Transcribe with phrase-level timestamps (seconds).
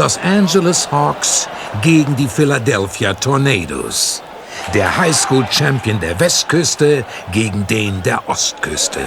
[0.00, 1.46] Los Angeles Hawks
[1.82, 4.22] gegen die Philadelphia Tornadoes.
[4.72, 9.00] Der Highschool-Champion der Westküste gegen den der Ostküste.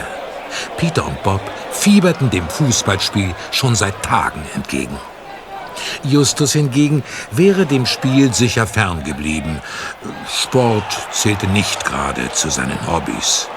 [0.78, 4.96] Peter und Bob fieberten dem Fußballspiel schon seit Tagen entgegen.
[6.04, 9.62] Justus hingegen wäre dem Spiel sicher ferngeblieben.
[10.32, 13.50] Sport zählte nicht gerade zu seinen Hobbys.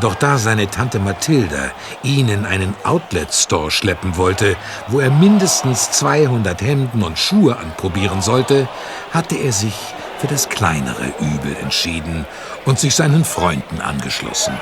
[0.00, 1.70] Doch da seine Tante Mathilda
[2.02, 4.56] ihn in einen Outlet-Store schleppen wollte,
[4.88, 8.68] wo er mindestens 200 Hemden und Schuhe anprobieren sollte,
[9.12, 9.74] hatte er sich
[10.18, 12.26] für das kleinere Übel entschieden
[12.66, 14.58] und sich seinen Freunden angeschlossen.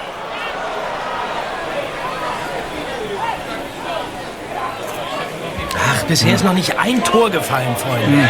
[5.77, 8.29] Ach, bisher ist noch nicht ein Tor gefallen, Freunde.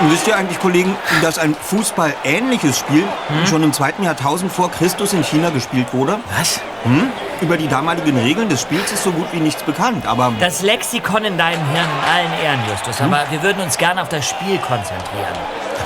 [0.00, 0.10] Hm.
[0.10, 3.46] Wisst ihr eigentlich, Kollegen, dass ein Fußball-ähnliches Spiel hm?
[3.46, 6.18] schon im zweiten Jahrtausend vor Christus in China gespielt wurde?
[6.38, 6.60] Was?
[6.84, 7.08] Hm?
[7.42, 10.32] Über die damaligen Regeln des Spiels ist so gut wie nichts bekannt, aber...
[10.40, 13.12] Das Lexikon in deinem Hirn in allen Ehren, Justus, hm?
[13.12, 15.36] aber wir würden uns gern auf das Spiel konzentrieren.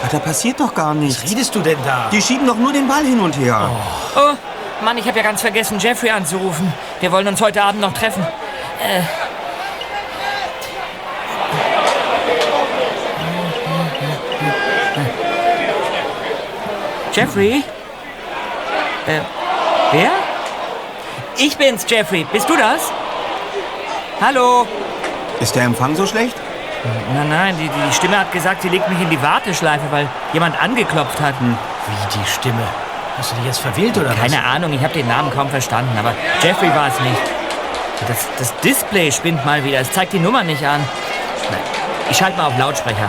[0.00, 1.22] Aber da passiert doch gar nichts.
[1.22, 2.08] Was redest du denn da?
[2.12, 3.68] Die schieben doch nur den Ball hin und her.
[4.16, 6.72] Oh, oh Mann, ich habe ja ganz vergessen, Jeffrey anzurufen.
[7.00, 8.22] Wir wollen uns heute Abend noch treffen.
[8.22, 9.23] Äh...
[17.14, 17.62] Jeffrey?
[19.06, 19.20] Äh,
[19.92, 20.10] wer?
[21.36, 22.26] Ich bin's, Jeffrey.
[22.32, 22.90] Bist du das?
[24.20, 24.66] Hallo?
[25.40, 26.34] Ist der Empfang so schlecht?
[27.14, 30.60] Nein, nein, die, die Stimme hat gesagt, sie legt mich in die Warteschleife, weil jemand
[30.60, 31.38] angeklopft hat.
[31.38, 31.56] Hm.
[31.86, 32.66] Wie die Stimme?
[33.16, 34.54] Hast du dich jetzt verwählt oder Keine was?
[34.56, 37.22] Ahnung, ich habe den Namen kaum verstanden, aber Jeffrey war es nicht.
[38.08, 40.84] Das, das Display spinnt mal wieder, es zeigt die Nummer nicht an.
[42.10, 43.08] Ich schalte mal auf Lautsprecher.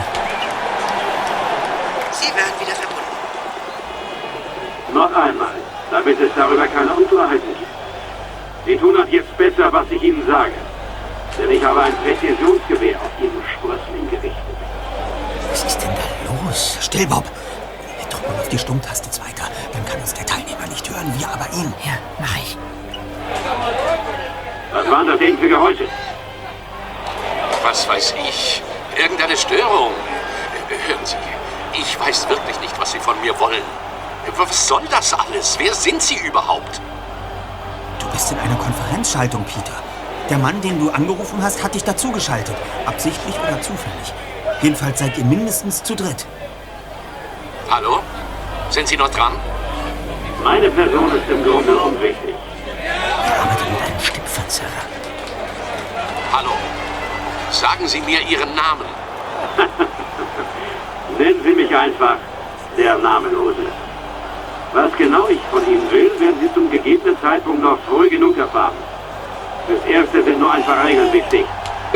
[4.94, 5.50] Noch einmal,
[5.96, 7.72] damit es darüber keine Unklarheiten gibt.
[8.66, 10.52] Sie tun ab jetzt besser, was ich Ihnen sage.
[11.38, 14.58] Denn ich habe ein Präzisionsgewehr auf Ihren Sprössling gerichtet.
[15.52, 16.78] Was ist denn da los?
[16.82, 17.24] Still, Bob.
[18.10, 19.46] Drück mal auf die Stummtaste zweiter.
[19.72, 21.74] Dann kann uns der Teilnehmer nicht hören, wir aber ihn.
[21.86, 22.58] Ja, mach ich.
[24.74, 25.88] Was waren das denn für Geräusche?
[27.64, 28.62] Was weiß ich?
[28.98, 29.92] Irgendeine Störung.
[30.88, 31.16] Hören Sie,
[31.80, 33.85] ich weiß wirklich nicht, was Sie von mir wollen.
[34.38, 35.56] Was soll das alles?
[35.60, 36.82] Wer sind Sie überhaupt?
[38.00, 39.76] Du bist in einer Konferenzschaltung, Peter.
[40.30, 42.56] Der Mann, den du angerufen hast, hat dich dazugeschaltet.
[42.86, 44.14] Absichtlich oder zufällig.
[44.62, 46.26] Jedenfalls seid ihr mindestens zu dritt.
[47.70, 48.00] Hallo?
[48.70, 49.34] Sind Sie noch dran?
[50.44, 52.36] Meine Person ist im Grunde unwichtig.
[52.84, 54.70] Er arbeitet mit einem Stimmverzerrer.
[56.32, 56.52] Hallo?
[57.52, 58.88] Sagen Sie mir Ihren Namen.
[61.20, 62.18] Nennen Sie mich einfach
[62.78, 63.68] der Namenlose.
[64.76, 68.76] Was genau ich von Ihnen will, werden Sie zum gegebenen Zeitpunkt noch früh genug erfahren.
[69.68, 71.46] Fürs Erste sind nur ein paar Regeln wichtig.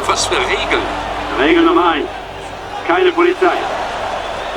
[0.08, 0.82] Was für Regeln?
[1.42, 2.08] Regel Nummer eins.
[2.88, 3.58] Keine Polizei.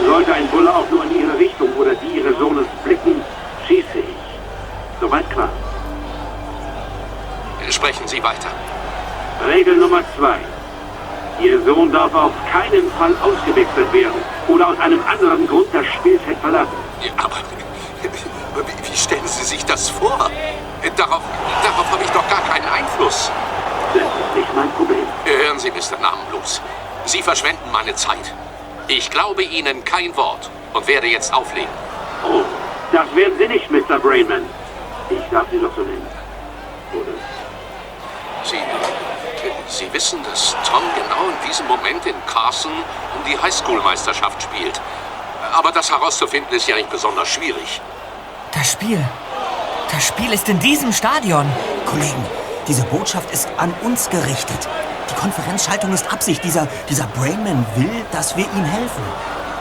[0.07, 3.21] Sollte ein Bulle auch nur in Ihre Richtung oder die Ihres Sohnes blicken,
[3.67, 4.17] schieße ich.
[5.01, 5.49] Soweit klar.
[7.71, 8.51] Sprechen Sie weiter.
[9.49, 10.37] Regel Nummer zwei.
[11.41, 16.39] Ihr Sohn darf auf keinen Fall ausgewechselt werden oder aus einem anderen Grund das Spielfeld
[16.39, 16.77] verlassen.
[17.01, 17.39] Ja, aber
[18.03, 20.31] wie stellen Sie sich das vor?
[20.97, 21.23] Darauf,
[21.63, 23.31] darauf habe ich doch gar keinen Einfluss.
[23.95, 25.07] Das ist nicht mein Problem.
[25.25, 25.99] Hören Sie, Mr.
[26.01, 26.61] Namenlos.
[27.05, 28.35] Sie verschwenden meine Zeit.
[28.89, 31.69] Ich glaube Ihnen kein Wort und werde jetzt auflegen.
[32.25, 32.43] Oh,
[32.93, 33.99] das werden Sie nicht, Mr.
[33.99, 34.45] Brainman.
[35.11, 36.07] Ich darf Sie doch so nennen.
[36.93, 37.13] Oder?
[38.45, 38.59] Sie,
[39.67, 44.81] Sie wissen, dass Tom genau in diesem Moment in Carson um die Highschool-Meisterschaft spielt.
[45.53, 47.81] Aber das herauszufinden ist ja nicht besonders schwierig.
[48.53, 48.99] Das Spiel.
[49.91, 51.47] Das Spiel ist in diesem Stadion.
[51.85, 52.25] Kollegen,
[52.67, 54.67] diese Botschaft ist an uns gerichtet.
[55.11, 56.43] Die Konferenzschaltung ist Absicht.
[56.43, 59.03] Dieser, dieser Brainman will, dass wir ihm helfen.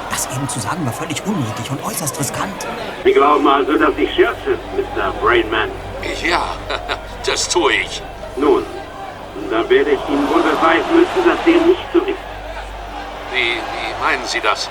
[0.09, 2.65] Das eben zu sagen war völlig unnötig und äußerst riskant.
[3.03, 5.11] Sie glauben also, dass ich scherze, Mr.
[5.21, 5.69] Brainman?
[6.23, 6.55] Ja,
[7.25, 8.01] das tue ich.
[8.37, 8.65] Nun,
[9.49, 12.17] dann werde ich Ihnen wohl beweisen müssen, dass dem nicht so ist.
[13.33, 14.69] Wie, wie meinen Sie das?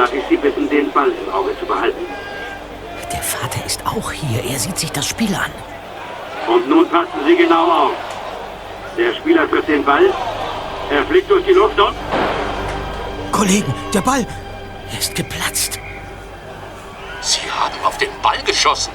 [0.00, 2.06] Darf ich Sie bitten, den Ball im Auge zu behalten?
[3.12, 4.42] Der Vater ist auch hier.
[4.50, 5.50] Er sieht sich das Spiel an.
[6.50, 7.92] Und nun passen Sie genau auf.
[8.96, 10.10] Der Spieler trifft den Ball.
[10.90, 11.94] Er fliegt durch die Luft und...
[13.30, 14.26] Kollegen, der Ball!
[14.90, 15.78] Er ist geplatzt.
[17.20, 18.94] Sie haben auf den Ball geschossen.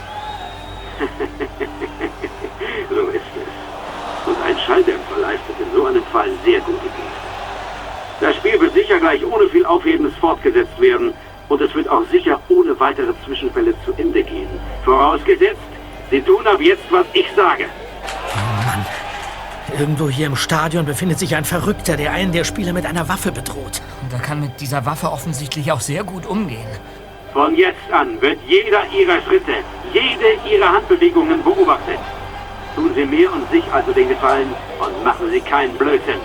[2.90, 4.26] so ist es.
[4.26, 7.25] Und ein Schalldämpfer leistet in so einem Fall sehr gute Dienste.
[8.22, 11.14] Das Spiel wird sicher gleich ohne viel Aufhebens fortgesetzt werden
[11.50, 14.48] und es wird auch sicher ohne weitere Zwischenfälle zu Ende gehen.
[14.84, 15.60] Vorausgesetzt,
[16.12, 17.66] Sie tun ab jetzt, was ich sage.
[18.06, 18.86] Oh Mann.
[19.80, 23.32] Irgendwo hier im Stadion befindet sich ein Verrückter, der einen der Spieler mit einer Waffe
[23.32, 23.82] bedroht.
[24.02, 26.68] Und er kann mit dieser Waffe offensichtlich auch sehr gut umgehen.
[27.34, 29.56] Von jetzt an wird jeder Ihrer Schritte,
[29.92, 32.00] jede Ihrer Handbewegungen beobachtet.
[32.76, 36.22] Tun Sie mir und sich also den Gefallen und machen Sie keinen Blödsinn.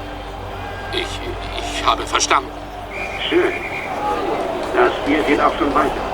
[0.92, 1.20] Ich,
[1.80, 2.50] ich habe verstanden.
[3.28, 3.52] Schön.
[4.74, 6.04] Das Spiel geht auch schon weiter.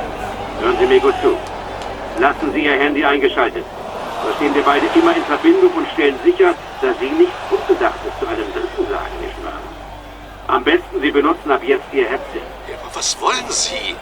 [0.61, 1.37] Hören Sie mir gut zu.
[2.19, 3.65] Lassen Sie Ihr Handy eingeschaltet.
[4.23, 8.27] So stehen wir beide immer in Verbindung und stellen sicher, dass Sie nichts Unbedachtes zu
[8.27, 9.61] einem Dritten sagen, nicht wahr?
[10.47, 12.47] Am besten Sie benutzen ab jetzt Ihr Headset.
[12.69, 13.95] Ja, aber was wollen Sie?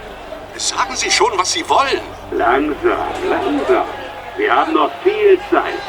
[0.57, 2.05] Sagen Sie schon, was Sie wollen.
[2.33, 3.87] Langsam, langsam.
[4.37, 5.83] Wir haben noch viel Zeit.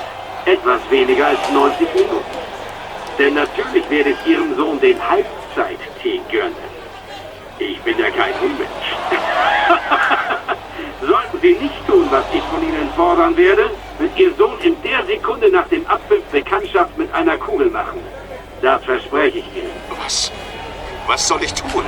[0.45, 2.44] Etwas weniger als 90 Minuten.
[3.17, 6.55] Denn natürlich werde ich Ihrem Sohn den Halbzeit-Tee gönnen.
[7.59, 8.69] Ich bin ja kein Unmensch.
[11.01, 13.69] Sollten Sie nicht tun, was ich von Ihnen fordern werde,
[13.99, 17.99] wird Ihr Sohn in der Sekunde nach dem Abpfiff Bekanntschaft mit einer Kugel machen.
[18.61, 19.71] Das verspreche ich Ihnen.
[20.03, 20.31] Was?
[21.07, 21.85] Was soll ich tun?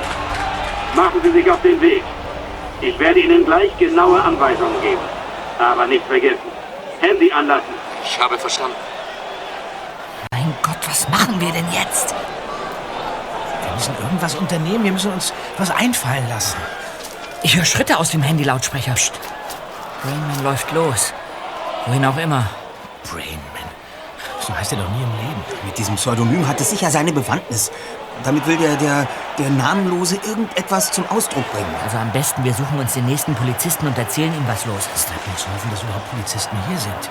[0.95, 2.03] Machen Sie sich auf den Weg.
[2.79, 5.01] Ich werde Ihnen gleich genaue Anweisungen geben.
[5.59, 6.51] Aber nicht vergessen,
[7.01, 7.73] Handy anlassen.
[8.05, 8.75] Ich habe verstanden.
[11.09, 12.13] Was machen wir denn jetzt?
[13.63, 14.83] Wir müssen irgendwas unternehmen.
[14.83, 16.57] Wir müssen uns was einfallen lassen.
[17.43, 18.93] Ich höre Schritte aus dem Handy-Lautsprecher.
[18.93, 19.13] Psst.
[20.03, 21.13] Rainman läuft los.
[21.85, 22.45] Wohin auch immer.
[23.03, 23.67] Brainman.
[24.39, 25.43] So heißt er doch nie im Leben.
[25.65, 27.71] Mit diesem Pseudonym hat es sicher seine Bewandtnis.
[28.23, 29.07] Damit will der, der,
[29.37, 31.75] der Namenlose irgendetwas zum Ausdruck bringen.
[31.83, 35.07] Also am besten, wir suchen uns den nächsten Polizisten und erzählen ihm, was los ist.
[35.07, 37.09] Bleibt uns hoffen, dass überhaupt Polizisten hier sind.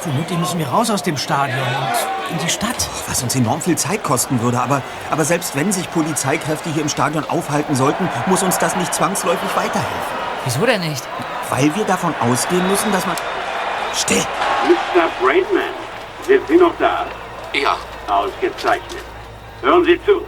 [0.00, 2.88] Vermutlich müssen wir raus aus dem Stadion und in die Stadt.
[3.06, 4.58] Was uns enorm viel Zeit kosten würde.
[4.60, 4.80] Aber,
[5.10, 9.54] aber selbst wenn sich Polizeikräfte hier im Stadion aufhalten sollten, muss uns das nicht zwangsläufig
[9.54, 10.20] weiterhelfen.
[10.44, 11.02] Wieso denn nicht?
[11.50, 13.14] Weil wir davon ausgehen müssen, dass man...
[13.94, 14.24] Still!
[14.68, 15.08] Mr.
[15.20, 15.74] Brainman,
[16.26, 17.04] sind Sie noch da?
[17.52, 17.76] Ja,
[18.08, 19.04] Ausgezeichnet.
[19.60, 20.22] Hören Sie zu.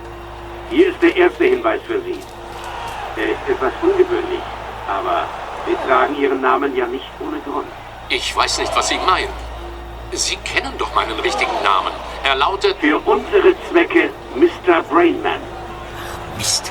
[0.70, 2.18] Hier ist der erste Hinweis für Sie.
[3.16, 4.42] Er ist etwas ungewöhnlich,
[4.88, 5.24] aber
[5.66, 7.66] Sie tragen Ihren Namen ja nicht ohne Grund.
[8.08, 9.32] ich weiß nicht, was Sie meinen.
[10.14, 11.92] Sie kennen doch meinen richtigen Namen.
[12.22, 12.76] Er lautet...
[12.80, 14.82] Für unsere Zwecke Mr.
[14.90, 15.40] Brainman.
[16.36, 16.70] Mist.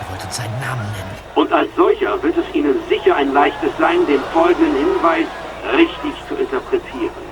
[0.00, 1.10] Er wollte uns seinen Namen nennen.
[1.36, 5.26] Und als solcher wird es Ihnen sicher ein leichtes sein, den folgenden Hinweis
[5.72, 7.30] richtig zu interpretieren.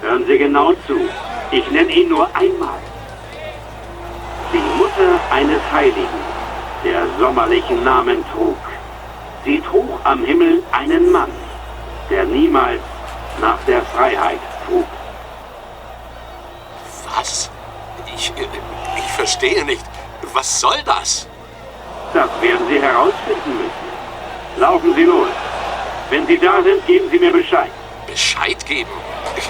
[0.00, 0.98] Hören Sie genau zu.
[1.52, 2.80] Ich nenne ihn nur einmal.
[4.52, 6.20] Die Mutter eines Heiligen,
[6.84, 8.58] der sommerlichen Namen trug.
[9.44, 11.30] Sie trug am Himmel einen Mann,
[12.10, 12.80] der niemals
[13.40, 14.40] nach der Freiheit.
[17.16, 17.50] Was?
[18.14, 18.46] Ich, äh,
[18.96, 19.84] ich verstehe nicht.
[20.32, 21.26] Was soll das?
[22.12, 24.60] Das werden Sie herausfinden müssen.
[24.60, 25.28] Laufen Sie los.
[26.10, 27.70] Wenn Sie da sind, geben Sie mir Bescheid.
[28.06, 28.90] Bescheid geben?
[29.36, 29.48] Ich,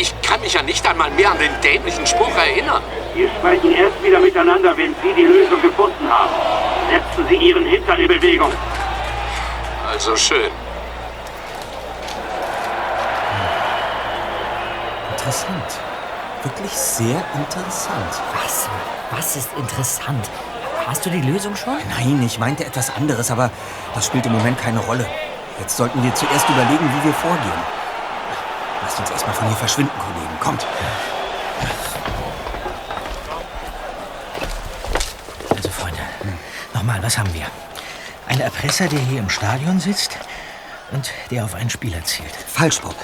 [0.00, 2.82] ich kann mich ja nicht einmal mehr an den dämlichen Spruch erinnern.
[3.14, 6.30] Wir sprechen erst wieder miteinander, wenn Sie die Lösung gefunden haben.
[6.90, 8.52] Setzen Sie Ihren Hintern in Bewegung.
[9.88, 10.50] Also schön.
[15.28, 15.78] Interessant.
[16.42, 18.22] Wirklich sehr interessant.
[18.32, 18.66] Was?
[19.10, 20.30] Was ist interessant?
[20.86, 21.76] Hast du die Lösung schon?
[21.98, 23.50] Nein, ich meinte etwas anderes, aber
[23.94, 25.06] das spielt im Moment keine Rolle.
[25.60, 27.60] Jetzt sollten wir zuerst überlegen, wie wir vorgehen.
[28.80, 30.40] Lasst uns erstmal von hier verschwinden, Kollegen.
[30.40, 30.66] Kommt.
[35.54, 36.00] Also, Freunde,
[36.72, 37.44] nochmal, was haben wir?
[38.28, 40.16] Ein Erpresser, der hier im Stadion sitzt
[40.90, 42.32] und der auf einen Spieler zielt.
[42.34, 42.96] Falsch, Bob.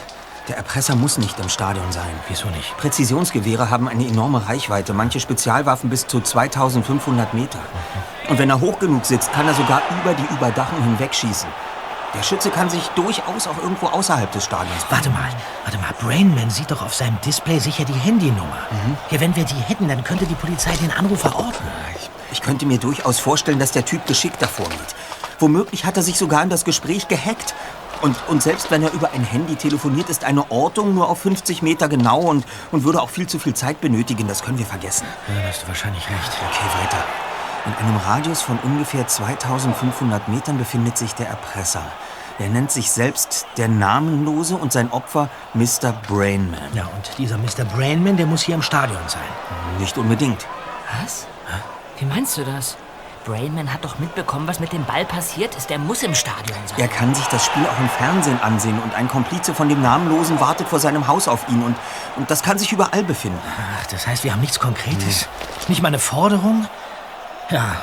[0.48, 2.10] Der Erpresser muss nicht im Stadion sein.
[2.28, 2.76] Wieso nicht?
[2.76, 7.58] Präzisionsgewehre haben eine enorme Reichweite, manche Spezialwaffen bis zu 2500 Meter.
[8.28, 11.48] Und wenn er hoch genug sitzt, kann er sogar über die Überdachung hinwegschießen.
[12.12, 15.30] Der Schütze kann sich durchaus auch irgendwo außerhalb des Stadions Warte mal,
[15.64, 15.94] warte mal.
[15.98, 18.68] Brainman sieht doch auf seinem Display sicher die Handynummer.
[19.10, 21.66] Ja, wenn wir die hätten, dann könnte die Polizei den Anruf verorten.
[21.96, 24.94] Ich, ich könnte mir durchaus vorstellen, dass der Typ geschickt davor geht.
[25.38, 27.54] Womöglich hat er sich sogar in das Gespräch gehackt.
[28.04, 31.62] Und, und selbst wenn er über ein Handy telefoniert, ist eine Ortung nur auf 50
[31.62, 34.28] Meter genau und, und würde auch viel zu viel Zeit benötigen.
[34.28, 35.06] Das können wir vergessen.
[35.26, 36.32] Ja, da hast du wahrscheinlich recht.
[36.50, 37.02] Okay, weiter.
[37.64, 41.82] In einem Radius von ungefähr 2500 Metern befindet sich der Erpresser.
[42.38, 45.94] Er nennt sich selbst der Namenlose und sein Opfer Mr.
[46.06, 46.60] Brainman.
[46.74, 47.64] Ja, und dieser Mr.
[47.74, 49.22] Brainman, der muss hier im Stadion sein.
[49.78, 50.46] Nicht unbedingt.
[51.00, 51.26] Was?
[51.98, 52.76] Wie meinst du das?
[53.24, 55.70] Brainman hat doch mitbekommen, was mit dem Ball passiert ist.
[55.70, 56.78] Er muss im Stadion sein.
[56.78, 60.40] Er kann sich das Spiel auch im Fernsehen ansehen und ein Komplize von dem Namenlosen
[60.40, 61.76] wartet vor seinem Haus auf ihn und,
[62.16, 63.40] und das kann sich überall befinden.
[63.80, 65.28] Ach, das heißt, wir haben nichts Konkretes.
[65.68, 66.66] Nicht mal eine Forderung?
[67.50, 67.76] Ja,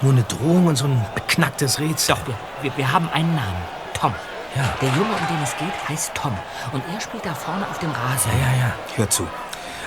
[0.00, 2.14] nur eine Drohung und so ein beknacktes Rätsel.
[2.14, 3.62] Doch, wir, wir, wir haben einen Namen.
[3.94, 4.14] Tom.
[4.54, 4.64] Ja.
[4.80, 6.36] Der Junge, um den es geht, heißt Tom.
[6.72, 8.30] Und er spielt da vorne auf dem Rasen.
[8.32, 8.72] Ja, ja, ja.
[8.96, 9.26] Hör zu.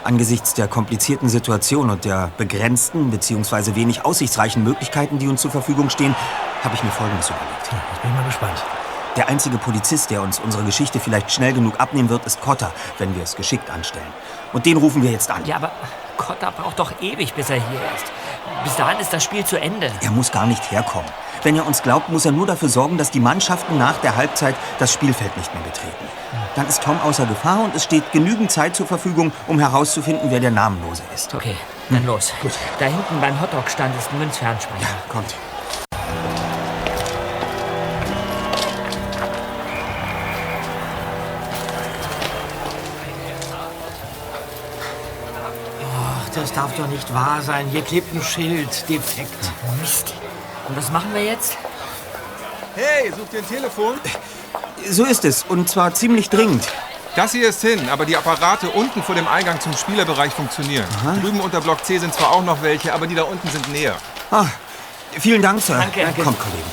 [0.04, 3.76] Angesichts der komplizierten Situation und der begrenzten bzw.
[3.76, 6.16] wenig aussichtsreichen Möglichkeiten, die uns zur Verfügung stehen,
[6.64, 7.70] habe ich mir Folgendes überlegt.
[7.72, 8.64] Jetzt bin ich mal gespannt.
[9.16, 13.16] Der einzige Polizist, der uns unsere Geschichte vielleicht schnell genug abnehmen wird, ist Cotter, wenn
[13.16, 14.08] wir es geschickt anstellen.
[14.54, 15.46] Und den rufen wir jetzt an.
[15.46, 15.72] Ja, aber
[16.22, 18.06] Cotta braucht doch ewig, bis er hier ist.
[18.64, 19.92] Bis dahin ist das Spiel zu Ende.
[20.02, 21.10] Er muss gar nicht herkommen.
[21.44, 24.56] Wenn er uns glaubt, muss er nur dafür sorgen, dass die Mannschaften nach der Halbzeit
[24.78, 26.06] das Spielfeld nicht mehr betreten.
[26.56, 30.40] Dann ist Tom außer Gefahr und es steht genügend Zeit zur Verfügung, um herauszufinden, wer
[30.40, 31.34] der Namenlose ist.
[31.34, 31.56] Okay,
[31.90, 32.32] dann los.
[32.42, 32.52] Gut.
[32.80, 34.88] Da hinten beim Hotdog-Stand ist ein Münzfernspeicher.
[35.10, 35.34] Kommt.
[46.42, 47.68] Das darf doch nicht wahr sein.
[47.72, 48.90] Hier klebt ein Schild.
[48.90, 49.52] Defekt.
[49.80, 50.14] Mist.
[50.68, 51.58] Und was machen wir jetzt?
[52.76, 53.96] Hey, sucht ihr ein Telefon?
[54.90, 55.44] So ist es.
[55.44, 56.68] Und zwar ziemlich dringend.
[57.16, 60.86] Das hier ist hin, aber die Apparate unten vor dem Eingang zum Spielerbereich funktionieren.
[61.22, 63.96] Drüben unter Block C sind zwar auch noch welche, aber die da unten sind näher.
[64.32, 64.46] Ah,
[65.20, 65.78] vielen Dank, Sir.
[65.78, 66.04] Danke.
[66.04, 66.24] Danke.
[66.24, 66.72] Kommt, Kollegen.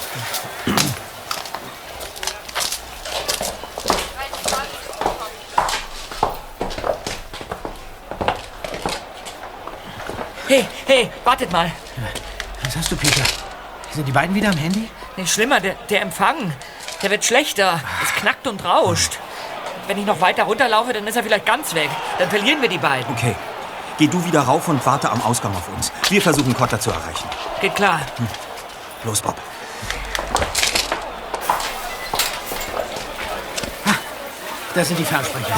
[10.48, 11.70] Hey, hey, wartet mal.
[12.62, 13.22] Was hast du, Peter?
[13.90, 14.88] Sind die beiden wieder am Handy?
[15.18, 16.54] Nee, schlimmer, der, der Empfang.
[17.02, 17.78] Der wird schlechter.
[18.02, 19.18] Es knackt und rauscht.
[19.88, 21.90] Wenn ich noch weiter runterlaufe, dann ist er vielleicht ganz weg.
[22.18, 23.12] Dann verlieren wir die beiden.
[23.14, 23.36] Okay.
[23.98, 25.92] Geh du wieder rauf und warte am Ausgang auf uns.
[26.08, 27.28] Wir versuchen, Cotter zu erreichen.
[27.60, 28.00] Geht klar.
[29.04, 29.36] Los, Bob.
[34.74, 35.54] Da sind die Fernsprecher.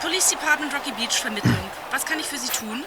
[0.00, 1.54] Police Department Rocky Beach Vermittlung.
[1.90, 2.84] Was kann ich für Sie tun?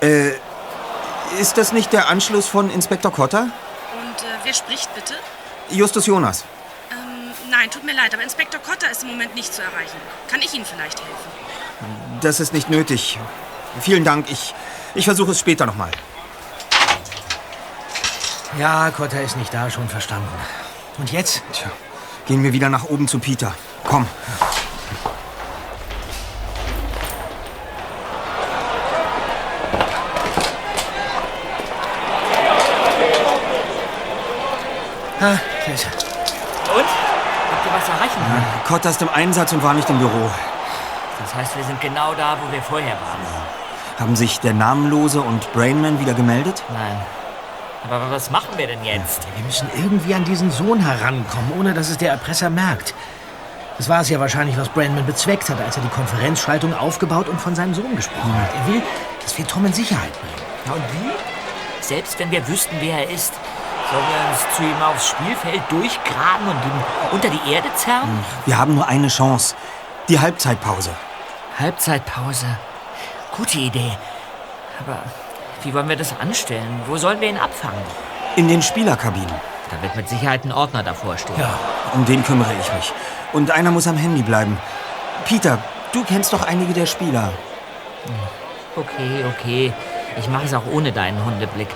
[0.00, 3.42] Ist das nicht der Anschluss von Inspektor Cotter?
[3.42, 5.14] Und äh, wer spricht bitte?
[5.70, 6.44] Justus Jonas.
[6.90, 9.98] Ähm, nein, tut mir leid, aber Inspektor Cotter ist im Moment nicht zu erreichen.
[10.28, 12.20] Kann ich Ihnen vielleicht helfen?
[12.20, 13.18] Das ist nicht nötig.
[13.80, 14.30] Vielen Dank.
[14.30, 14.54] Ich,
[14.94, 15.90] ich versuche es später nochmal.
[18.58, 20.28] Ja, Cotta ist nicht da, schon verstanden.
[20.98, 21.42] Und jetzt?
[21.52, 21.70] Tja,
[22.26, 23.54] gehen wir wieder nach oben zu Peter.
[23.84, 24.06] Komm.
[35.20, 35.92] Ah, da ist er.
[36.74, 36.84] Und?
[36.84, 38.44] Habt ihr was erreichen können?
[38.66, 40.30] Cotter ist im Einsatz und war nicht im Büro.
[41.20, 43.98] Das heißt, wir sind genau da, wo wir vorher waren.
[43.98, 46.62] Haben sich der Namenlose und Brainman wieder gemeldet?
[46.72, 47.00] Nein.
[47.84, 49.26] Aber was machen wir denn jetzt?
[49.34, 52.94] Wir müssen irgendwie an diesen Sohn herankommen, ohne dass es der Erpresser merkt.
[53.78, 57.40] Das war es ja wahrscheinlich, was Brandman bezweckt hat, als er die Konferenzschaltung aufgebaut und
[57.40, 58.50] von seinem Sohn gesprochen hat.
[58.54, 58.82] Er will,
[59.22, 60.34] dass wir Tom in Sicherheit bringen.
[60.66, 61.10] Ja, und wie?
[61.80, 63.32] Selbst wenn wir wüssten, wer er ist,
[63.90, 68.24] sollen wir uns zu ihm aufs Spielfeld durchgraben und ihn unter die Erde zerren?
[68.46, 69.54] Wir haben nur eine Chance.
[70.08, 70.90] Die Halbzeitpause.
[71.58, 72.46] Halbzeitpause.
[73.36, 73.92] Gute Idee.
[74.80, 74.98] Aber
[75.62, 76.82] wie wollen wir das anstellen?
[76.86, 77.82] Wo sollen wir ihn abfangen?
[78.36, 79.34] In den Spielerkabinen.
[79.70, 81.38] Da wird mit Sicherheit ein Ordner davor stehen.
[81.38, 81.50] Ja,
[81.94, 82.92] Um den kümmere ich mich.
[83.32, 84.58] Und einer muss am Handy bleiben.
[85.26, 85.58] Peter,
[85.92, 87.32] du kennst doch einige der Spieler.
[88.76, 89.72] Okay, okay.
[90.16, 91.68] Ich mache es auch ohne deinen Hundeblick.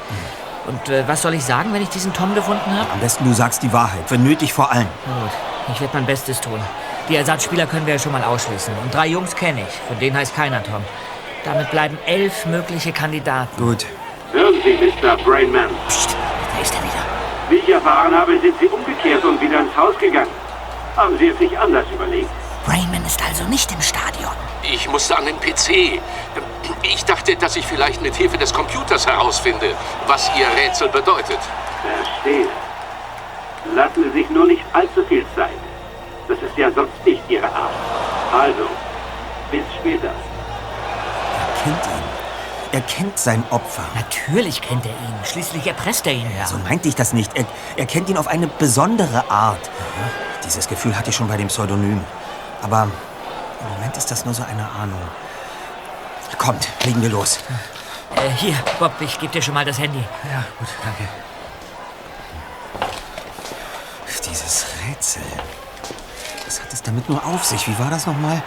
[0.67, 2.91] Und äh, was soll ich sagen, wenn ich diesen Tom gefunden habe?
[2.93, 4.87] Am besten du sagst die Wahrheit, wenn nötig vor allem.
[5.07, 5.33] Na gut,
[5.75, 6.61] ich werde mein Bestes tun.
[7.09, 8.73] Die Ersatzspieler können wir ja schon mal ausschließen.
[8.83, 9.75] Und drei Jungs kenne ich.
[9.89, 10.85] Von denen heißt keiner Tom.
[11.45, 13.61] Damit bleiben elf mögliche Kandidaten.
[13.61, 13.87] Gut.
[14.33, 15.17] Hören Sie, Mr.
[15.17, 15.69] Brainman.
[15.89, 16.17] Psst,
[16.55, 17.03] da ist er wieder.
[17.51, 20.31] Wie ich erfahren habe, sind Sie umgekehrt und wieder ins Haus gegangen.
[20.97, 22.31] Haben Sie es sich anders überlegt?
[22.65, 24.33] Brainman ist also nicht im Stadion.
[24.63, 26.01] Ich musste an den PC.
[26.83, 29.75] Ich dachte, dass ich vielleicht mit Hilfe des Computers herausfinde,
[30.07, 31.39] was Ihr Rätsel bedeutet.
[31.83, 32.47] Verstehe.
[33.75, 35.51] Lassen Sie sich nur nicht allzu viel Zeit.
[36.29, 37.73] Das ist ja sonst nicht Ihre Art.
[38.33, 38.69] Also,
[39.51, 40.09] bis später.
[40.09, 42.03] Er kennt ihn.
[42.73, 43.83] Er kennt sein Opfer.
[43.95, 45.15] Natürlich kennt er ihn.
[45.25, 46.47] Schließlich erpresst er ihn ja.
[46.47, 47.37] So meinte ich das nicht.
[47.37, 47.45] Er,
[47.77, 49.71] er kennt ihn auf eine besondere Art.
[50.45, 52.03] Dieses Gefühl hatte ich schon bei dem Pseudonym.
[52.63, 52.89] Aber
[53.61, 55.01] im Moment ist das nur so eine Ahnung.
[56.39, 57.39] Kommt, legen wir los.
[58.17, 60.03] Äh, hier, Bob, ich gebe dir schon mal das Handy.
[60.25, 61.09] Ja, gut, danke.
[64.29, 65.23] Dieses Rätsel.
[66.47, 67.69] Was hat es damit nur auf sich?
[67.69, 68.43] Wie war das nochmal?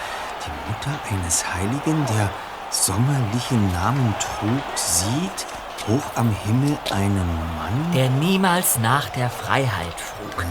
[0.46, 2.30] Die Mutter eines Heiligen, der
[2.72, 5.46] sommerlichen Namen trug, sieht
[5.88, 7.92] hoch am Himmel einen Mann.
[7.94, 10.46] Der niemals nach der Freiheit frug.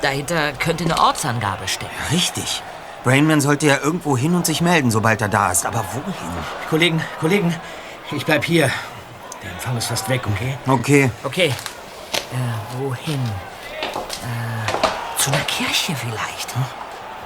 [0.00, 1.94] Dahinter könnte eine Ortsangabe stecken.
[2.10, 2.62] Richtig.
[3.04, 5.66] Brainman sollte ja irgendwo hin und sich melden, sobald er da ist.
[5.66, 6.14] Aber wohin?
[6.70, 7.54] Kollegen, Kollegen,
[8.12, 8.70] ich bleib hier.
[9.42, 10.56] Der Empfang ist fast weg, okay?
[10.68, 11.10] Okay.
[11.24, 11.48] Okay.
[11.48, 13.20] Äh, wohin?
[13.94, 16.54] Äh, zu einer Kirche vielleicht.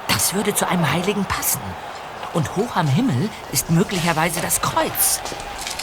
[0.07, 1.61] Das würde zu einem Heiligen passen.
[2.33, 5.21] Und hoch am Himmel ist möglicherweise das Kreuz.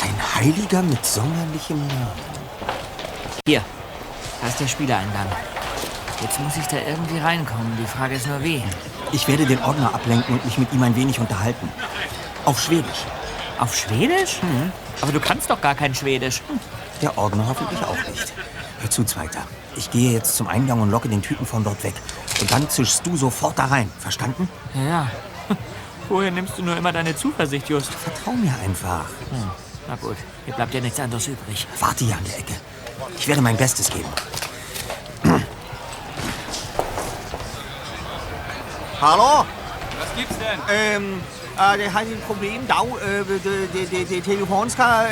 [0.03, 2.35] Ein Heiliger mit sommerlichem Namen.
[3.47, 3.63] Hier,
[4.43, 5.27] da ist der Spielereingang.
[6.21, 7.77] Jetzt muss ich da irgendwie reinkommen.
[7.81, 8.63] Die Frage ist nur wie.
[9.15, 11.69] Ich werde den Ordner ablenken und mich mit ihm ein wenig unterhalten.
[12.47, 13.05] Auf Schwedisch.
[13.61, 14.41] Auf Schwedisch?
[15.01, 16.43] Aber du kannst doch gar kein Schwedisch.
[17.01, 18.33] Der Ordner hoffentlich auch nicht.
[18.81, 19.47] Hör zu, Zweiter.
[19.77, 21.95] Ich gehe jetzt zum Eingang und locke den Typen von dort weg.
[22.41, 23.89] Und dann zischst du sofort da rein.
[24.01, 24.49] Verstanden?
[24.75, 25.11] Ja, ja.
[26.09, 27.95] Woher nimmst du nur immer deine Zuversicht, Just?
[27.95, 29.05] Vertrau mir einfach.
[29.87, 31.69] Na gut, hier bleibt ja nichts anderes übrig.
[31.79, 32.55] Warte hier an der Ecke.
[33.17, 34.09] Ich werde mein Bestes geben.
[39.05, 39.45] Hallo?
[39.99, 40.59] Was gibt's denn?
[40.67, 41.21] Ähm,
[41.77, 42.61] der hat ein Problem.
[43.73, 45.05] Die, die Telefonska,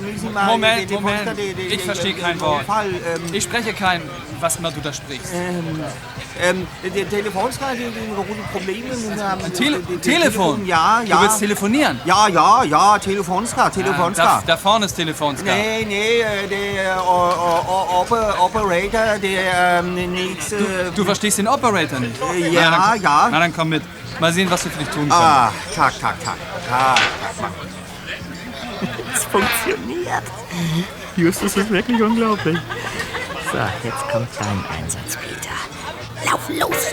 [0.00, 0.46] müssen mal...
[0.46, 1.38] Moment, Moment.
[1.70, 2.64] Ich verstehe kein Wort.
[2.64, 4.02] Fall, ähm, Ich spreche kein,
[4.40, 5.32] was immer du da sprichst.
[6.40, 9.52] ähm, die Telefonska, die großen Probleme.
[9.52, 10.66] Tele Telefon?
[10.66, 11.16] Ja, ja.
[11.16, 12.00] Du willst telefonieren?
[12.04, 14.24] Ja, ja, ja, Telefonska, Telefonska.
[14.24, 15.44] Da, da vorne ist Telefonska.
[15.54, 17.02] Nee, nee, der
[18.40, 19.78] Operator, der.
[19.80, 22.14] Äh, Du verstehst den Operator nicht?
[22.20, 23.28] Na, ja, dann, ja.
[23.30, 23.82] Na, dann komm mit.
[24.20, 25.12] Mal sehen, was wir für dich tun können.
[25.12, 26.36] ah, Tag, Tag, Tag.
[26.68, 26.98] Tag.
[29.14, 30.22] Es funktioniert.
[31.16, 32.58] Justus ist wirklich unglaublich.
[33.52, 36.30] So, jetzt kommt dein Einsatz, Peter.
[36.30, 36.92] Lauf los!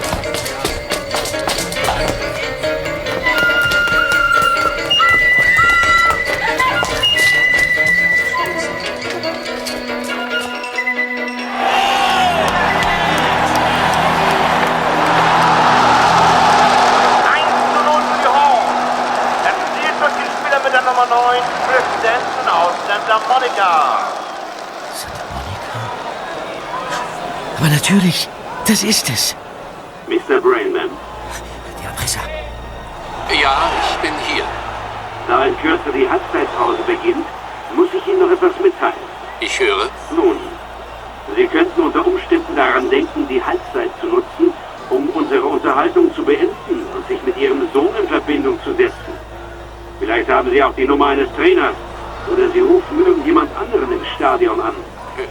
[23.27, 23.69] Santa Monica.
[27.57, 28.29] Aber natürlich,
[28.67, 29.35] das ist es.
[30.07, 30.39] Mr.
[30.39, 30.89] Brainman,
[31.81, 32.19] Der Erpresser.
[33.41, 34.43] Ja, ich bin hier.
[35.27, 37.25] da in Kürze die Halbzeitpause beginnt,
[37.75, 38.93] muss ich Ihnen noch etwas mitteilen.
[39.39, 39.89] Ich höre.
[40.15, 40.37] Nun,
[41.35, 44.53] Sie könnten unter Umständen daran denken, die Halbzeit zu nutzen,
[44.91, 49.13] um unsere Unterhaltung zu beenden und sich mit Ihrem Sohn in Verbindung zu setzen.
[49.99, 51.73] Vielleicht haben Sie auch die Nummer eines Trainers
[52.31, 54.73] oder Sie rufen irgendjemand anderen im Stadion an.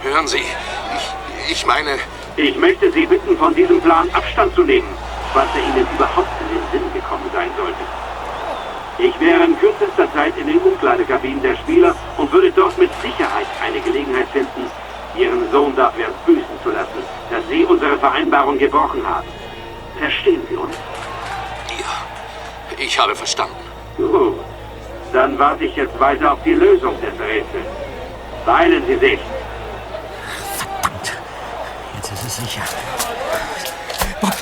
[0.01, 1.97] Hören Sie, ich, ich meine,
[2.37, 4.87] Ich möchte Sie bitten, von diesem Plan Abstand zu nehmen,
[5.33, 7.83] falls er Ihnen überhaupt in den Sinn gekommen sein sollte.
[8.97, 13.47] Ich wäre in kürzester Zeit in den Umkleidekabinen der Spieler und würde dort mit Sicherheit
[13.63, 14.69] eine Gelegenheit finden,
[15.17, 19.27] Ihren Sohn dafür büßen zu lassen, dass Sie unsere Vereinbarung gebrochen haben.
[19.99, 20.75] Verstehen Sie uns?
[21.79, 23.55] ja, ich habe verstanden.
[23.97, 24.34] Gut.
[25.15, 27.65] Dann warte ich jetzt weiter auf die Lösung des Rätsels.
[28.45, 29.19] Beeilen Sie sich.
[30.57, 31.13] Verdammt.
[31.95, 32.63] Jetzt ist es sicher.
[34.19, 34.35] Bob,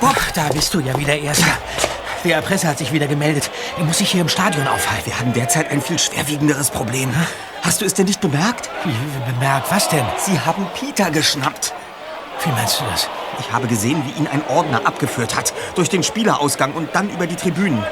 [0.00, 1.52] Bob, da bist du ja wieder Erster.
[2.24, 3.52] Der Erpresser hat sich wieder gemeldet.
[3.78, 5.06] Er muss sich hier im Stadion aufhalten.
[5.06, 7.14] Wir haben derzeit ein viel schwerwiegenderes Problem.
[7.62, 8.68] Hast du es denn nicht bemerkt?
[8.82, 10.04] Wie, bemerkt, was denn?
[10.16, 11.72] Sie haben Peter geschnappt.
[12.42, 13.08] Wie meinst du das?
[13.38, 15.54] Ich habe gesehen, wie ihn ein Ordner abgeführt hat.
[15.76, 17.84] Durch den Spielerausgang und dann über die Tribünen.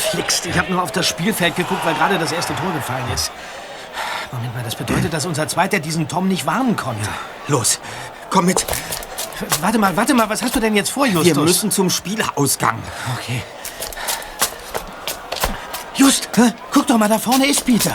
[0.00, 3.30] Verflixt, ich habe nur auf das Spielfeld geguckt, weil gerade das erste Tor gefallen ist.
[4.32, 7.08] Moment mal, das bedeutet, dass unser Zweiter diesen Tom nicht warnen konnte.
[7.48, 7.80] Los,
[8.30, 8.64] komm mit.
[9.60, 11.36] Warte mal, warte mal, was hast du denn jetzt vor, Justus?
[11.36, 12.82] Wir müssen zum Spielerausgang.
[13.16, 13.42] Okay.
[15.94, 16.52] Just, hä?
[16.70, 17.94] guck doch mal, da vorne ist Peter.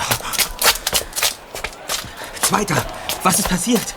[2.42, 2.76] Zweiter,
[3.24, 3.96] was ist passiert?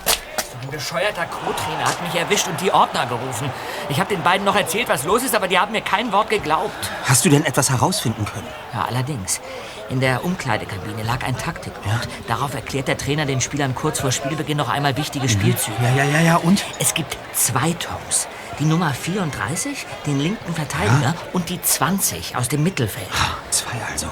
[0.68, 3.48] Ein bescheuerter Co-Trainer hat mich erwischt und die Ordner gerufen.
[3.88, 6.28] Ich habe den beiden noch erzählt, was los ist, aber die haben mir kein Wort
[6.28, 6.90] geglaubt.
[7.04, 8.46] Hast du denn etwas herausfinden können?
[8.74, 9.40] Ja, allerdings.
[9.88, 12.06] In der Umkleidekabine lag ein Taktikbord.
[12.26, 15.78] Darauf erklärt der Trainer den Spielern kurz vor Spielbeginn noch einmal wichtige Spielzüge.
[15.82, 16.62] Ja, ja, ja, ja, und?
[16.78, 18.28] Es gibt zwei Toms.
[18.58, 23.08] Die Nummer 34, den linken Verteidiger, und die 20 aus dem Mittelfeld.
[23.50, 24.08] Zwei also.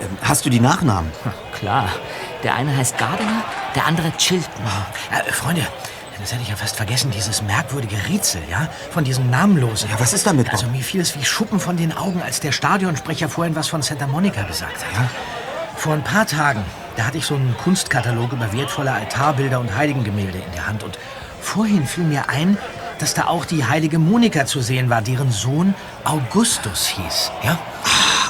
[0.00, 1.12] Ähm, hast du die Nachnamen?
[1.52, 1.90] Klar.
[2.42, 3.42] Der eine heißt Gardiner,
[3.74, 4.64] der andere Chilton.
[5.10, 5.66] Äh, Freunde,
[6.20, 8.68] das hätte ich ja fast vergessen, dieses merkwürdige Rätsel, ja?
[8.90, 9.88] Von diesem Namenlosen.
[9.90, 10.54] Ja, was ist damit, Bob?
[10.54, 13.82] Also mir fiel es wie Schuppen von den Augen, als der Stadionsprecher vorhin was von
[13.82, 15.08] Santa Monica gesagt hat.
[15.76, 16.64] Vor ein paar Tagen,
[16.96, 20.82] da hatte ich so einen Kunstkatalog über wertvolle Altarbilder und Heiligengemälde in der Hand.
[20.82, 20.98] Und
[21.40, 22.58] vorhin fiel mir ein,
[22.98, 27.30] dass da auch die heilige Monika zu sehen war, deren Sohn Augustus hieß.
[27.44, 27.58] Ja?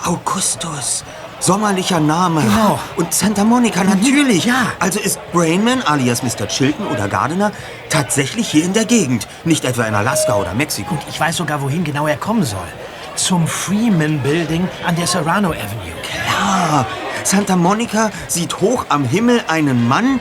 [0.05, 1.05] Augustus.
[1.40, 2.42] Sommerlicher Name.
[2.42, 2.79] Genau.
[2.96, 4.44] Und Santa Monica natürlich.
[4.44, 4.72] Ja.
[4.81, 6.48] Also ist Brainman alias Mr.
[6.48, 7.53] Chilton oder Gardiner
[7.90, 9.29] tatsächlich hier in der Gegend.
[9.44, 10.98] Nicht etwa in Alaska oder Mexiko.
[11.09, 12.66] Ich weiß sogar, wohin genau er kommen soll.
[13.14, 15.92] zum Freeman Building an der Serrano Avenue.
[16.29, 16.87] Ja,
[17.24, 20.20] Santa Monica sieht hoch am Himmel einen Mann,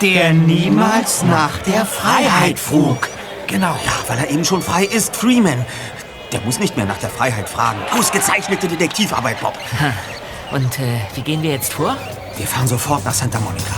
[0.00, 3.08] Der niemals nach der Freiheit frug.
[3.46, 3.74] Genau.
[3.84, 5.64] Ja, weil er eben schon frei ist, Freeman.
[6.32, 7.78] Der muss nicht mehr nach der Freiheit fragen.
[7.98, 9.54] Ausgezeichnete Detektivarbeit, Bob.
[10.52, 11.96] Und äh, wie gehen wir jetzt vor?
[12.36, 13.74] Wir fahren sofort nach Santa Monica.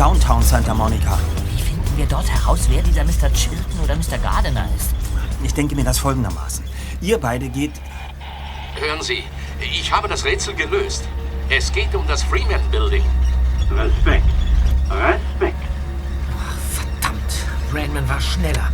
[0.00, 1.18] Downtown Santa Monica.
[1.50, 3.30] Wie finden wir dort heraus, wer dieser Mr.
[3.34, 4.16] Chilton oder Mr.
[4.16, 4.94] Gardiner ist?
[5.44, 6.64] Ich denke mir das folgendermaßen.
[7.02, 7.72] Ihr beide geht...
[8.76, 9.24] Hören Sie,
[9.60, 11.06] ich habe das Rätsel gelöst.
[11.50, 13.04] Es geht um das Freeman Building.
[13.70, 14.24] Respekt.
[14.88, 15.62] Respekt.
[16.70, 18.72] Verdammt, Brandman war schneller.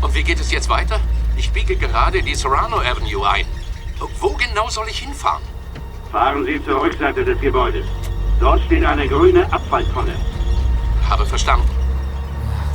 [0.00, 1.00] Und wie geht es jetzt weiter?
[1.36, 3.46] Ich biege gerade die Serrano Avenue ein.
[4.20, 5.42] Wo genau soll ich hinfahren?
[6.12, 7.84] Fahren Sie zur Rückseite des Gebäudes.
[8.40, 10.14] Dort steht eine grüne Abfalltonne.
[11.08, 11.68] Habe verstanden.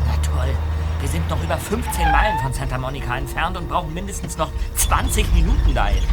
[0.07, 0.53] Na toll.
[1.01, 5.33] Wir sind noch über 15 Meilen von Santa Monica entfernt und brauchen mindestens noch 20
[5.33, 6.03] Minuten dahin.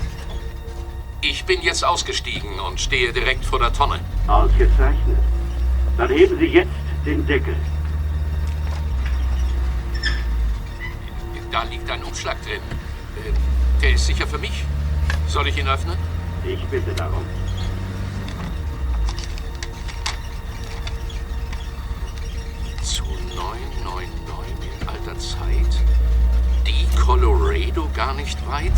[1.21, 4.01] Ich bin jetzt ausgestiegen und stehe direkt vor der Tonne.
[4.27, 5.19] Ausgezeichnet.
[5.97, 6.71] Dann heben Sie jetzt
[7.05, 7.55] den Deckel.
[11.51, 12.61] Da liegt ein Umschlag drin.
[13.17, 14.65] Äh, Der ist sicher für mich.
[15.29, 15.97] Soll ich ihn öffnen?
[16.47, 17.23] Ich bitte darum.
[25.23, 25.81] Zeit.
[26.67, 28.73] Die Colorado gar nicht weit.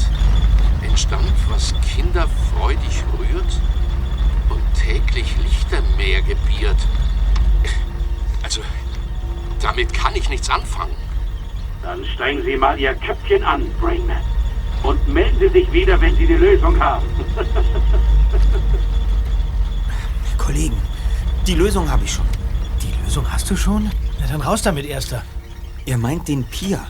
[0.82, 3.60] Entstand, was Kinder freudig rührt
[4.50, 6.76] und täglich Lichtermeer gebiert.
[8.42, 8.60] Also,
[9.60, 10.94] damit kann ich nichts anfangen.
[11.82, 14.20] Dann strengen Sie mal Ihr Köpfchen an, Brainman.
[14.82, 17.06] Und melden Sie sich wieder, wenn Sie die Lösung haben.
[20.36, 20.76] Kollegen,
[21.46, 22.26] die Lösung habe ich schon.
[22.82, 23.90] Die Lösung hast du schon?
[24.20, 25.22] Na dann raus damit, Erster.
[25.86, 26.80] Er meint den Pier.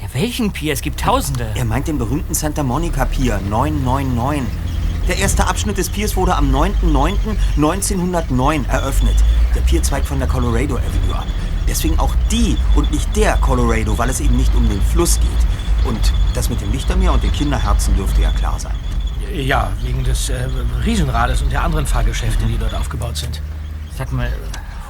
[0.00, 0.72] Ja, welchen Pier?
[0.72, 1.50] Es gibt Tausende.
[1.56, 4.46] Er meint den berühmten Santa Monica Pier 999.
[5.08, 9.16] Der erste Abschnitt des Piers wurde am 9.9.1909 eröffnet.
[9.56, 11.26] Der Pier zweigt von der Colorado Avenue ab.
[11.66, 15.88] Deswegen auch die und nicht der Colorado, weil es eben nicht um den Fluss geht.
[15.88, 18.76] Und das mit dem Lichtermeer und den Kinderherzen dürfte ja klar sein.
[19.34, 20.46] Ja, wegen des äh,
[20.84, 23.42] Riesenrades und der anderen Fahrgeschäfte, die dort aufgebaut sind.
[23.98, 24.32] Sag mal,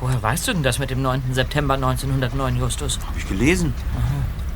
[0.01, 1.23] woher weißt du denn das mit dem 9.
[1.33, 2.99] September 1909, Justus?
[3.07, 3.75] Habe ich gelesen.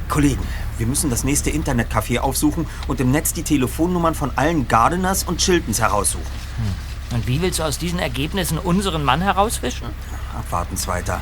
[0.09, 0.43] Kollegen,
[0.79, 5.39] wir müssen das nächste Internetcafé aufsuchen und im Netz die Telefonnummern von allen Gardeners und
[5.39, 6.27] Chiltons heraussuchen.
[7.11, 9.87] Und wie willst du aus diesen Ergebnissen unseren Mann herausfischen?
[10.37, 11.21] Abwarten's weiter.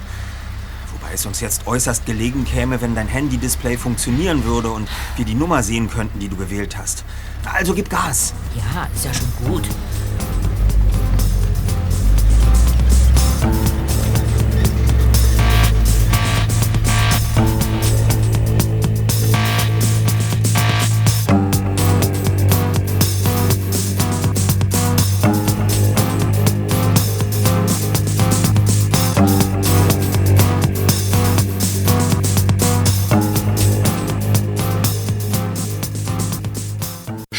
[0.93, 5.35] Wobei es uns jetzt äußerst gelegen käme, wenn dein Handy-Display funktionieren würde und wir die
[5.35, 7.05] Nummer sehen könnten, die du gewählt hast.
[7.45, 8.35] Also gib Gas.
[8.55, 9.69] Ja, ist ja schon gut.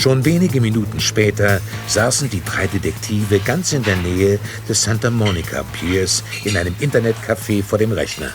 [0.04, 4.38] Schon wenige Minuten später saßen die drei Detektive ganz in der Nähe
[4.68, 8.34] des Santa Monica Piers in einem Internetcafé vor dem Rechner,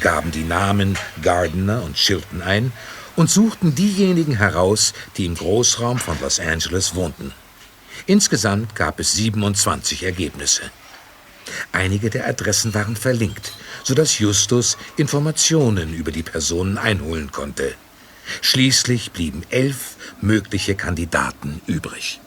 [0.00, 2.72] gaben die Namen Gardner und Chilton ein
[3.14, 7.32] und suchten diejenigen heraus, die im Großraum von Los Angeles wohnten.
[8.06, 10.62] Insgesamt gab es 27 Ergebnisse.
[11.70, 13.52] Einige der Adressen waren verlinkt,
[13.84, 17.76] sodass Justus Informationen über die Personen einholen konnte.
[18.40, 22.20] Schließlich blieben elf mögliche Kandidaten übrig.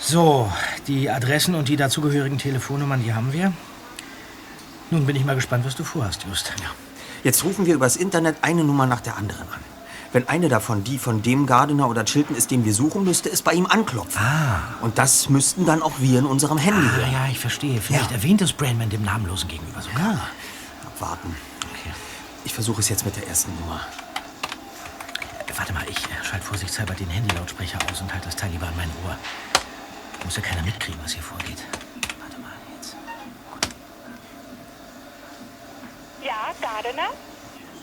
[0.00, 0.52] So,
[0.86, 3.52] die Adressen und die dazugehörigen Telefonnummern, die haben wir.
[4.90, 6.52] Nun bin ich mal gespannt, was du vorhast, Just.
[6.60, 6.66] Ja.
[7.22, 9.60] Jetzt rufen wir übers Internet eine Nummer nach der anderen an.
[10.12, 13.42] Wenn eine davon die von dem Gardener oder Chilton ist, den wir suchen, müsste es
[13.42, 14.20] bei ihm anklopfen.
[14.20, 14.60] Ah.
[14.82, 17.12] Und das müssten dann auch wir in unserem Handy Ah, hören.
[17.12, 17.80] ja, ich verstehe.
[17.80, 18.16] Vielleicht Ja.
[18.18, 20.00] erwähnt es Brandman dem Namenlosen gegenüber sogar.
[20.12, 20.20] Ja.
[20.86, 21.34] Abwarten.
[22.44, 23.80] Ich versuche es jetzt mit der ersten Nummer.
[25.46, 28.66] Äh, Warte mal, ich äh, schalte vorsichtshalber den Handylautsprecher aus und halte das Teil lieber
[28.66, 29.16] an mein Ohr.
[30.24, 31.58] Muss ja keiner mitkriegen, was hier vorgeht.
[32.20, 32.96] Warte mal, jetzt.
[36.22, 37.08] Ja, Gardener?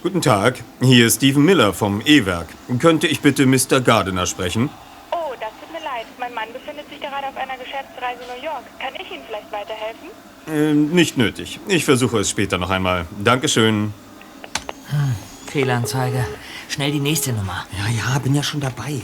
[0.03, 2.47] Guten Tag, hier ist Stephen Miller vom E-Werk.
[2.79, 3.81] Könnte ich bitte Mr.
[3.81, 4.69] Gardiner sprechen?
[5.11, 6.07] Oh, das tut mir leid.
[6.17, 6.81] Mein Mann befindet
[7.31, 8.63] auf einer Geschäftsreise New York.
[8.79, 10.09] Kann ich Ihnen vielleicht weiterhelfen?
[10.47, 11.59] Ähm, nicht nötig.
[11.67, 13.05] Ich versuche es später noch einmal.
[13.23, 13.93] Dankeschön.
[14.91, 15.15] Hm,
[15.47, 16.25] Fehlanzeige.
[16.67, 17.65] Schnell die nächste Nummer.
[17.77, 19.01] Ja, ja, bin ja schon dabei.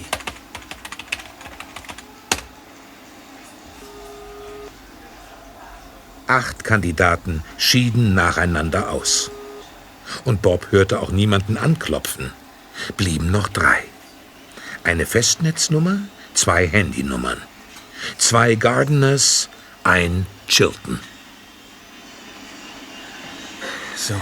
[6.27, 9.31] Acht Kandidaten schieden nacheinander aus.
[10.25, 12.33] Und Bob hörte auch niemanden anklopfen.
[12.97, 13.83] Blieben noch drei.
[14.83, 15.99] Eine Festnetznummer,
[16.33, 17.41] zwei Handynummern.
[18.17, 19.49] Zwei Gardeners,
[19.85, 20.99] ein Chilton.
[23.95, 24.15] So,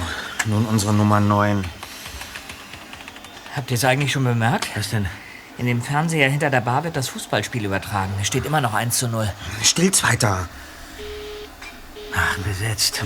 [0.45, 1.65] nun unsere Nummer 9.
[3.55, 4.75] Habt ihr es eigentlich schon bemerkt?
[4.75, 5.07] Was denn?
[5.57, 8.13] In dem Fernseher hinter der Bar wird das Fußballspiel übertragen.
[8.19, 9.31] Es steht immer noch 1 zu 0.
[9.63, 10.49] Still's weiter.
[12.13, 13.01] Ach, besetzt.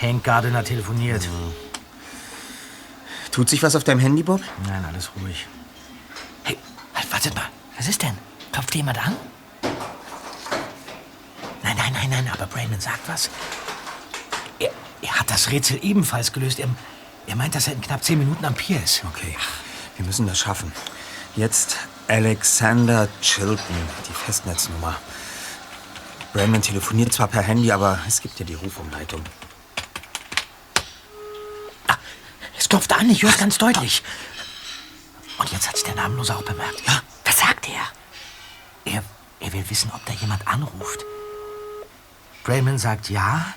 [0.00, 1.28] Hank Gardiner telefoniert.
[3.30, 4.40] Tut sich was auf deinem Handy, Bob?
[4.66, 5.46] Nein, alles ruhig.
[6.44, 6.56] Hey,
[6.94, 7.44] halt, wartet mal.
[7.76, 8.16] Was ist denn?
[8.52, 9.14] Klopft jemand an?
[11.62, 13.30] Nein, nein, nein, nein, aber Brandon sagt was.
[15.02, 16.58] Er, hat das Rätsel ebenfalls gelöst.
[16.58, 16.68] Er,
[17.26, 19.02] er meint, dass er in knapp zehn Minuten am Pier ist.
[19.04, 19.36] Okay,
[19.96, 20.72] wir müssen das schaffen.
[21.36, 21.76] Jetzt
[22.08, 23.76] Alexander Chilton,
[24.08, 24.96] die Festnetznummer.
[26.32, 29.22] Brandon telefoniert zwar per Handy, aber es gibt ja die Rufumleitung.
[31.88, 31.96] Ah,
[32.58, 34.02] es klopft an, ich höre es ganz deutlich.
[35.38, 36.82] Und jetzt hat's der Namenlose auch bemerkt.
[36.86, 38.92] Ja, was sagt er?
[38.92, 39.04] Er,
[39.40, 41.04] er will wissen, ob da jemand anruft.
[42.44, 43.54] Brayman sagt ja.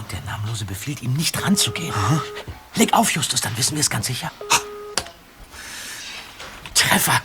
[0.00, 1.92] Und der Namenlose befiehlt ihm, nicht ranzugehen.
[1.94, 2.22] Aha.
[2.74, 4.32] Leg auf, Justus, dann wissen wir es ganz sicher.
[6.72, 7.20] Treffer!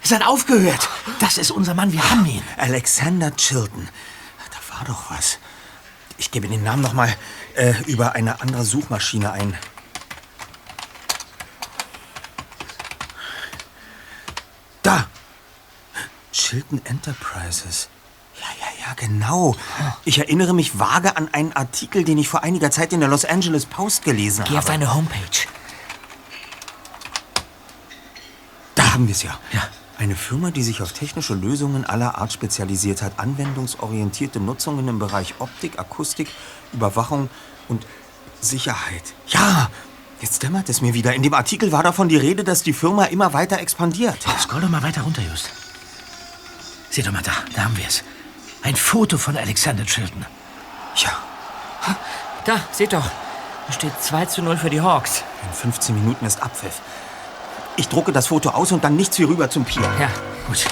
[0.00, 0.88] Es hat aufgehört.
[1.18, 2.42] Das ist unser Mann, wir haben ihn.
[2.56, 3.88] Alexander Chilton.
[4.50, 5.38] Da war doch was.
[6.18, 7.12] Ich gebe den Namen noch mal
[7.56, 9.58] äh, über eine andere Suchmaschine ein.
[14.84, 15.08] Da!
[16.30, 17.88] Chilton Enterprises.
[18.90, 19.54] Ja, genau.
[20.04, 23.24] Ich erinnere mich vage an einen Artikel, den ich vor einiger Zeit in der Los
[23.24, 24.58] Angeles Post gelesen Geh habe.
[24.58, 25.46] auf seine Homepage.
[28.74, 29.38] Da haben wir es ja.
[29.52, 29.62] ja.
[29.98, 33.18] Eine Firma, die sich auf technische Lösungen aller Art spezialisiert hat.
[33.18, 36.28] Anwendungsorientierte Nutzungen im Bereich Optik, Akustik,
[36.72, 37.28] Überwachung
[37.68, 37.86] und
[38.40, 39.02] Sicherheit.
[39.28, 39.70] Ja,
[40.20, 41.14] jetzt dämmert es mir wieder.
[41.14, 44.18] In dem Artikel war davon die Rede, dass die Firma immer weiter expandiert.
[44.40, 45.50] Scroll doch mal weiter runter, Just.
[46.88, 48.02] Sieh doch mal da, da haben wir es.
[48.62, 50.26] Ein Foto von Alexander Chilton.
[50.96, 51.10] Ja.
[52.44, 53.04] Da, seht doch.
[53.66, 55.22] Da steht 2 zu 0 für die Hawks.
[55.42, 56.80] In 15 Minuten ist Abpfiff.
[57.76, 59.82] Ich drucke das Foto aus und dann nichts wie rüber zum Pier.
[59.98, 60.08] Ja,
[60.46, 60.66] gut.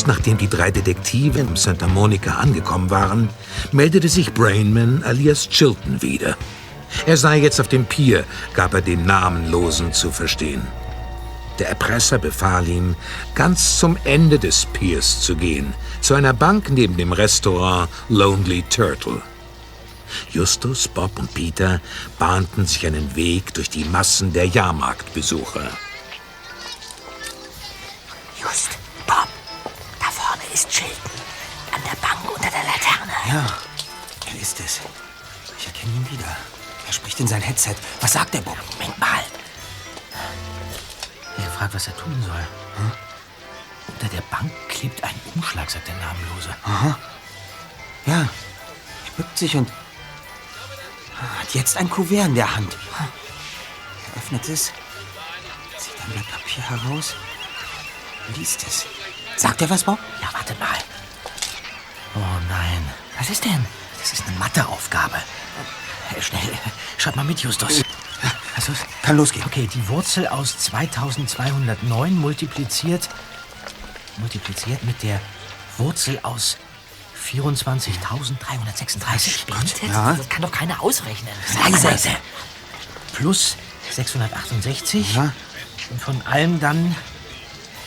[0.00, 3.28] Kurz nachdem die drei Detektive in Santa Monica angekommen waren,
[3.70, 6.38] meldete sich Brainman alias Chilton wieder.
[7.04, 10.62] Er sei jetzt auf dem Pier, gab er den Namenlosen zu verstehen.
[11.58, 12.96] Der Erpresser befahl ihm,
[13.34, 19.20] ganz zum Ende des Piers zu gehen, zu einer Bank neben dem Restaurant Lonely Turtle.
[20.30, 21.78] Justus, Bob und Peter
[22.18, 25.68] bahnten sich einen Weg durch die Massen der Jahrmarktbesucher.
[37.20, 37.76] In sein Headset.
[38.00, 38.56] Was sagt er, Bob?
[38.72, 39.24] Moment mal.
[41.36, 42.46] Er fragt, was er tun soll.
[42.76, 42.92] Hm?
[43.88, 46.54] Unter der Bank klebt ein Umschlag, sagt der Namenlose.
[46.64, 46.98] Aha.
[48.06, 48.28] Ja, er
[49.16, 49.70] bückt sich und
[51.40, 52.76] hat jetzt ein Kuvert in der Hand.
[52.98, 54.72] Er öffnet es,
[55.78, 57.14] zieht ein Blatt Papier heraus,
[58.34, 58.86] liest es.
[59.36, 59.98] Sagt er was, Bob?
[60.22, 60.78] Ja, warte mal.
[62.14, 62.90] Oh nein.
[63.18, 63.66] Was ist denn?
[63.98, 65.18] Das ist eine Matheaufgabe.
[66.16, 66.40] Äh, Schnell,
[66.98, 67.82] schreib mal mit, Justus.
[68.56, 69.44] Also, Kann losgehen.
[69.46, 73.08] Okay, die Wurzel aus 2209 multipliziert,
[74.18, 75.20] multipliziert mit der
[75.78, 76.58] Wurzel aus
[77.24, 79.46] 24.336.
[79.46, 79.86] Bitte?
[79.86, 80.12] Ja.
[80.14, 81.32] Das kann doch keiner ausrechnen.
[81.82, 82.10] Leise.
[83.14, 83.56] Plus
[83.90, 85.14] 668.
[85.14, 85.32] Ja.
[85.90, 86.94] Und von allem dann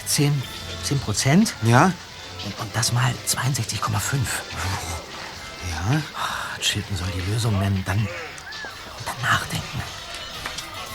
[0.07, 0.41] 10,
[0.83, 1.53] 10 Prozent.
[1.63, 1.91] Ja?
[2.45, 4.17] Und, und das mal 62,5.
[5.71, 6.01] Ja?
[6.59, 8.07] Chilton soll die Lösung nennen, dann, und
[9.05, 9.81] dann nachdenken.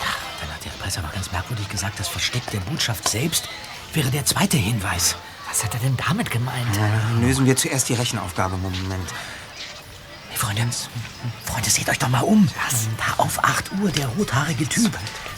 [0.00, 0.06] Ja,
[0.40, 3.48] dann hat der Erpresser aber ganz merkwürdig gesagt, das Versteck der Botschaft selbst
[3.92, 5.16] wäre der zweite Hinweis.
[5.48, 6.78] Was hat er denn damit gemeint?
[6.78, 8.56] Na, lösen wir zuerst die Rechenaufgabe.
[8.56, 9.08] Moment.
[10.28, 10.68] Hey, Freunde,
[11.44, 12.48] Freunde, seht euch doch mal um.
[12.66, 12.86] Was?
[12.98, 14.96] Da auf 8 Uhr der rothaarige Typ,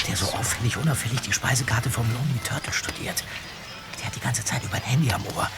[0.08, 3.22] der so auffällig unauffällig die Speisekarte vom Lonely Turtle studiert.
[3.98, 5.48] Der hat die ganze Zeit über ein Handy am Ohr.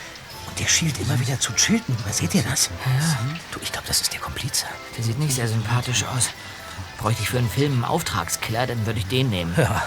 [0.58, 1.96] Der schielt immer wieder zu Chilton.
[2.10, 2.70] Seht ihr das?
[2.84, 3.18] Ja.
[3.50, 4.66] Du, ich glaube, das ist der Komplize.
[4.96, 6.30] Der sieht nicht sehr sympathisch aus.
[6.98, 9.54] Bräuchte ich für einen Film einen Auftragskiller, dann würde ich den nehmen.
[9.56, 9.82] Ja.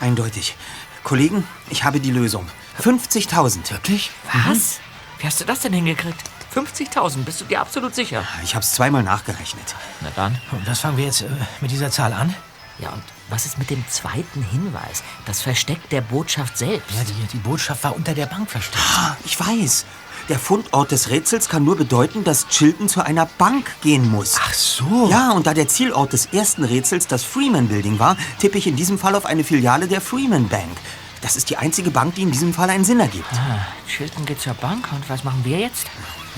[0.00, 0.56] Eindeutig.
[1.02, 2.46] Kollegen, ich habe die Lösung.
[2.82, 3.70] 50.000.
[3.70, 4.10] Wirklich?
[4.46, 4.80] Was?
[5.18, 6.20] Wie hast du das denn hingekriegt?
[6.54, 8.24] 50.000, bist du dir absolut sicher?
[8.42, 9.74] Ich habe es zweimal nachgerechnet.
[10.00, 10.40] Na dann.
[10.52, 11.28] Und was fangen wir jetzt äh,
[11.60, 12.34] mit dieser Zahl an?
[12.78, 15.02] Ja, und was ist mit dem zweiten Hinweis?
[15.26, 16.94] Das Versteck der Botschaft selbst.
[16.94, 18.82] Ja, die, die Botschaft war unter der Bank versteckt.
[18.96, 19.86] Ah, ich weiß.
[20.28, 24.36] Der Fundort des Rätsels kann nur bedeuten, dass Chilton zu einer Bank gehen muss.
[24.40, 25.08] Ach so.
[25.10, 28.76] Ja, und da der Zielort des ersten Rätsels das Freeman Building war, tippe ich in
[28.76, 30.78] diesem Fall auf eine Filiale der Freeman Bank.
[31.20, 33.32] Das ist die einzige Bank, die in diesem Fall einen Sinn ergibt.
[33.32, 35.86] Ah, Chilton geht zur Bank und was machen wir jetzt?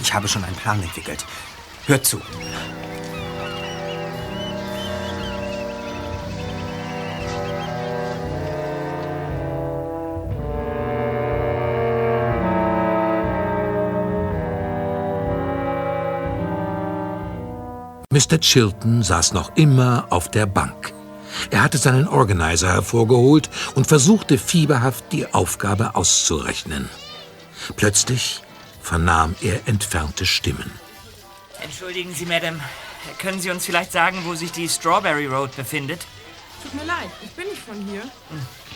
[0.02, 1.24] Ich habe schon einen Plan entwickelt.
[1.86, 2.20] Hört zu.
[18.16, 18.40] Mr.
[18.40, 20.94] Chilton saß noch immer auf der Bank.
[21.50, 26.88] Er hatte seinen Organizer hervorgeholt und versuchte fieberhaft die Aufgabe auszurechnen.
[27.76, 28.40] Plötzlich
[28.80, 30.70] vernahm er entfernte Stimmen.
[31.60, 32.58] Entschuldigen Sie, Madame.
[33.18, 36.06] Können Sie uns vielleicht sagen, wo sich die Strawberry Road befindet?
[36.62, 38.00] Tut mir leid, ich bin nicht von hier.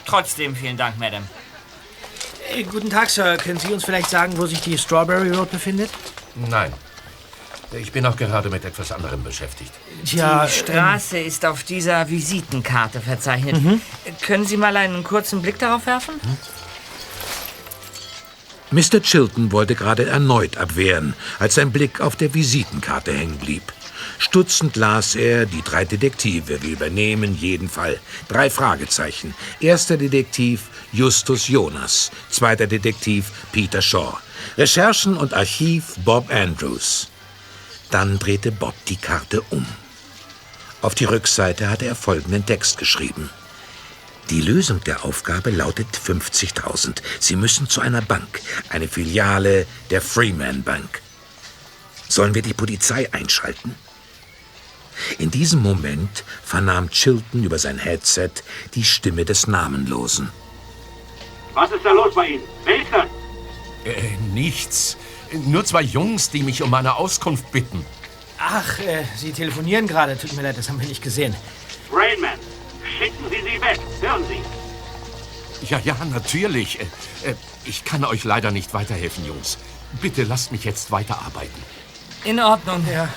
[0.05, 1.25] Trotzdem vielen Dank, Madame.
[2.53, 3.39] Äh, guten Tag, Sir.
[3.39, 5.89] Können Sie uns vielleicht sagen, wo sich die Strawberry Road befindet?
[6.35, 6.75] Nein.
[7.73, 9.73] Ich bin auch gerade mit etwas anderem beschäftigt.
[10.05, 13.63] Tja, die Straße ist auf dieser Visitenkarte verzeichnet.
[13.63, 13.81] Mhm.
[14.23, 16.15] Können Sie mal einen kurzen Blick darauf werfen?
[18.73, 19.03] Mr.
[19.03, 23.63] Chilton wollte gerade erneut abwehren, als sein Blick auf der Visitenkarte hängen blieb.
[24.19, 27.99] Stutzend las er, die drei Detektive, wir übernehmen jeden Fall.
[28.29, 29.35] Drei Fragezeichen.
[29.61, 32.11] Erster Detektiv Justus Jonas.
[32.31, 34.19] Zweiter Detektiv Peter Shaw.
[34.57, 37.10] Recherchen und Archiv Bob Andrews.
[37.91, 39.67] Dann drehte Bob die Karte um.
[40.83, 43.31] Auf die Rückseite hatte er folgenden Text geschrieben.
[44.31, 47.03] Die Lösung der Aufgabe lautet 50.000.
[47.19, 51.03] Sie müssen zu einer Bank, eine Filiale der Freeman Bank.
[52.09, 53.75] Sollen wir die Polizei einschalten?
[55.19, 58.31] In diesem Moment vernahm Chilton über sein Headset
[58.75, 60.31] die Stimme des Namenlosen.
[61.55, 62.45] Was ist da los bei Ihnen?
[62.65, 63.07] Wer ist das?
[63.85, 64.97] Äh, nichts.
[65.33, 67.85] Nur zwei Jungs, die mich um eine Auskunft bitten.
[68.39, 70.17] Ach, äh, Sie telefonieren gerade.
[70.19, 71.35] Tut mir leid, das haben wir nicht gesehen.
[71.93, 72.39] Rainman,
[72.99, 73.79] schicken Sie sie weg.
[74.01, 75.67] Hören Sie.
[75.69, 76.81] Ja, ja, natürlich.
[76.81, 76.85] Äh,
[77.31, 79.59] äh, Ich kann euch leider nicht weiterhelfen, Jungs.
[80.01, 81.63] Bitte lasst mich jetzt weiterarbeiten.
[82.25, 82.85] In Ordnung.
[82.91, 83.09] Ja.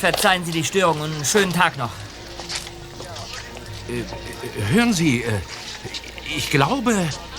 [0.00, 1.90] Verzeihen Sie die Störung und einen schönen Tag noch.
[3.88, 4.04] Äh, äh,
[4.74, 5.32] Hören Sie, äh,
[6.36, 6.96] ich glaube,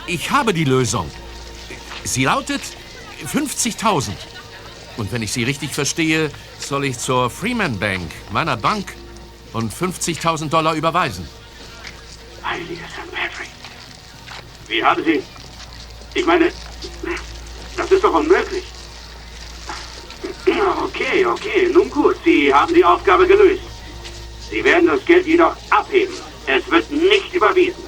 [0.08, 1.10] ich habe die Lösung.
[2.04, 2.62] Sie lautet
[3.26, 4.12] 50.000.
[4.98, 8.94] Und wenn ich Sie richtig verstehe, soll ich zur Freeman Bank, meiner Bank,
[9.54, 11.28] und 50.000 Dollar überweisen.
[12.44, 13.12] Heiliger St.
[13.12, 13.50] Patrick.
[14.68, 15.24] Wie haben Sie...
[16.16, 16.52] Ich meine,
[17.76, 18.64] das ist doch unmöglich.
[20.84, 22.16] Okay, okay, nun gut.
[22.24, 23.64] Sie haben die Aufgabe gelöst.
[24.50, 26.14] Sie werden das Geld jedoch abheben.
[26.46, 27.84] Es wird nicht überwiesen.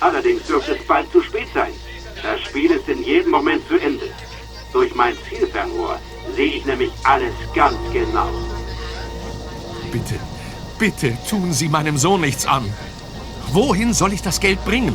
[0.00, 1.72] Allerdings dürfte es bald zu spät sein.
[2.22, 4.12] Das Spiel ist in jedem Moment zu Ende.
[4.72, 5.98] Durch mein Zielfernrohr
[6.36, 8.28] sehe ich nämlich alles ganz genau.
[9.90, 10.18] Bitte,
[10.78, 12.72] bitte tun Sie meinem Sohn nichts an.
[13.52, 14.94] Wohin soll ich das Geld bringen?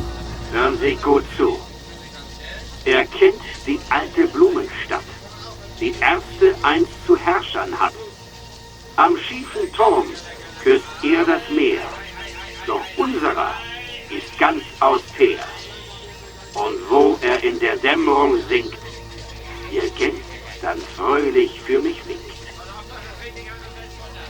[0.52, 1.58] Hören Sie gut zu.
[2.84, 5.04] Er kennt die alte Blumenstadt,
[5.80, 7.94] die erste einst zu Herrschern hat.
[8.96, 10.06] Am schiefen Turm
[10.62, 11.82] küsst er das Meer,
[12.66, 13.54] doch unserer
[14.10, 15.40] ist ganz austher.
[16.54, 18.83] Und wo er in der Dämmerung singt,
[19.74, 20.14] ihr Geld
[20.62, 22.22] dann fröhlich für mich winkt.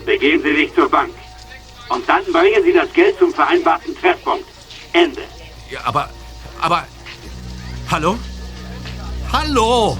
[0.05, 1.11] Begeben Sie sich zur Bank
[1.89, 4.47] und dann bringen Sie das Geld zum vereinbarten Treffpunkt.
[4.93, 5.23] Ende.
[5.71, 6.11] Ja, aber,
[6.61, 6.87] aber,
[7.91, 8.19] hallo?
[9.33, 9.99] Hallo?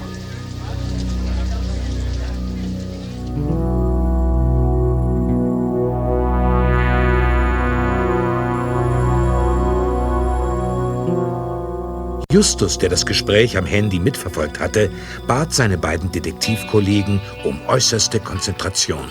[12.35, 14.91] Justus, der das Gespräch am Handy mitverfolgt hatte,
[15.25, 19.09] bat seine beiden Detektivkollegen um äußerste Konzentration.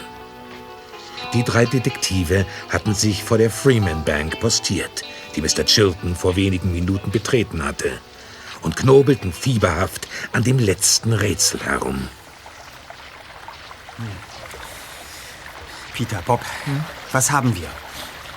[1.32, 5.04] Die drei Detektive hatten sich vor der Freeman Bank postiert,
[5.34, 5.64] die Mr.
[5.64, 7.92] Chilton vor wenigen Minuten betreten hatte.
[8.60, 12.08] und knobelten fieberhaft an dem letzten Rätsel herum.
[15.94, 16.40] Peter, Bob,
[17.10, 17.68] was haben wir?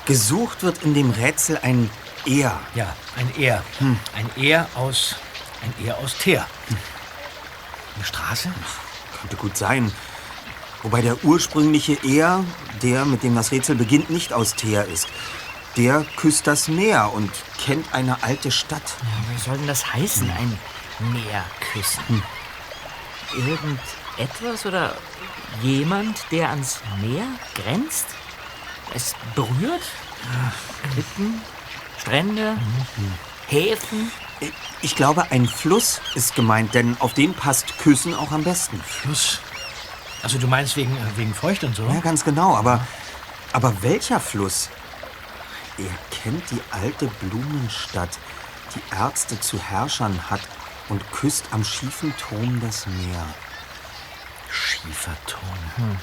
[0.05, 1.89] Gesucht wird in dem Rätsel ein
[2.27, 2.59] Er.
[2.75, 3.63] Ja, ein Er.
[4.15, 5.15] Ein Er aus.
[5.63, 6.45] Ein Er aus Teer.
[7.95, 8.51] Eine Straße?
[9.19, 9.91] Könnte gut sein.
[10.83, 12.43] Wobei der ursprüngliche Er,
[12.83, 15.07] der mit dem das Rätsel beginnt, nicht aus Teer ist.
[15.75, 17.31] Der küsst das Meer und
[17.63, 18.95] kennt eine alte Stadt.
[19.33, 20.59] Was soll denn das heißen, ein
[21.11, 22.23] Meer küssen?
[23.35, 24.95] Irgendetwas oder
[25.61, 27.25] jemand, der ans Meer
[27.55, 28.07] grenzt?
[28.93, 29.83] Es berührt?
[30.93, 31.41] Klippen,
[32.07, 32.55] Strände,
[33.47, 34.09] Häfen?
[34.81, 38.79] Ich glaube, ein Fluss ist gemeint, denn auf den passt Küssen auch am besten.
[38.79, 39.41] Fluss.
[40.23, 41.85] Also du meinst wegen, äh, wegen Feucht und so?
[41.85, 42.79] Ja, ganz genau, aber,
[43.51, 44.69] aber welcher Fluss?
[45.77, 48.17] Er kennt die alte Blumenstadt,
[48.73, 50.41] die Ärzte zu Herrschern hat
[50.87, 53.25] und küsst am schiefen Turm das Meer.
[54.49, 55.59] Schiefer Turm.
[55.75, 55.97] Hm.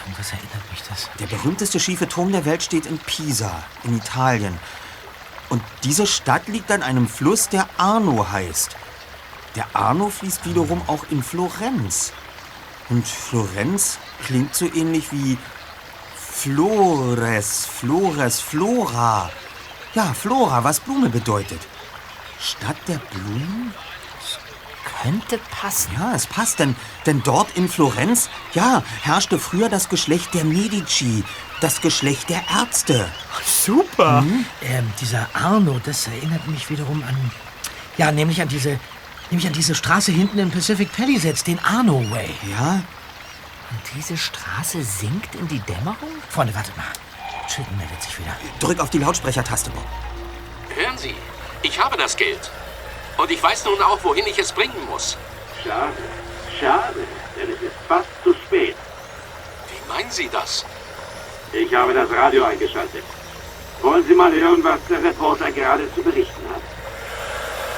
[0.00, 1.10] Irgendwas erinnert mich das.
[1.18, 4.58] Der berühmteste schiefe Turm der Welt steht in Pisa, in Italien.
[5.48, 8.76] Und diese Stadt liegt an einem Fluss, der Arno heißt.
[9.56, 12.12] Der Arno fließt wiederum auch in Florenz.
[12.88, 15.38] Und Florenz klingt so ähnlich wie
[16.14, 19.30] Flores, Flores, Flora.
[19.94, 21.60] Ja, Flora, was Blume bedeutet.
[22.38, 23.74] Stadt der Blumen?
[25.02, 25.92] Könnte passen.
[25.98, 26.76] Ja, es passt, denn,
[27.06, 31.24] denn dort in Florenz, ja, herrschte früher das Geschlecht der Medici,
[31.60, 33.08] das Geschlecht der Ärzte.
[33.44, 34.24] Super.
[34.62, 37.30] Ähm, dieser Arno, das erinnert mich wiederum an.
[37.96, 38.78] Ja, nämlich an diese.
[39.30, 42.30] Nämlich an diese Straße hinten in Pacific Palisades, den Arno Way.
[42.50, 42.82] Ja?
[43.70, 46.10] Und diese Straße sinkt in die Dämmerung?
[46.28, 46.86] Freunde, wartet mal.
[47.46, 48.36] Chilton meldet sich wieder.
[48.58, 49.86] Drück auf die Lautsprechertaste, Bob.
[50.74, 51.14] Hören Sie,
[51.62, 52.50] ich habe das Geld.
[53.20, 55.18] Und ich weiß nun auch, wohin ich es bringen muss.
[55.62, 55.92] Schade,
[56.58, 57.00] schade,
[57.36, 58.74] denn es ist fast zu spät.
[59.68, 60.64] Wie meinen Sie das?
[61.52, 63.04] Ich habe das Radio eingeschaltet.
[63.82, 66.62] Wollen Sie mal hören, was der Reporter gerade zu berichten hat?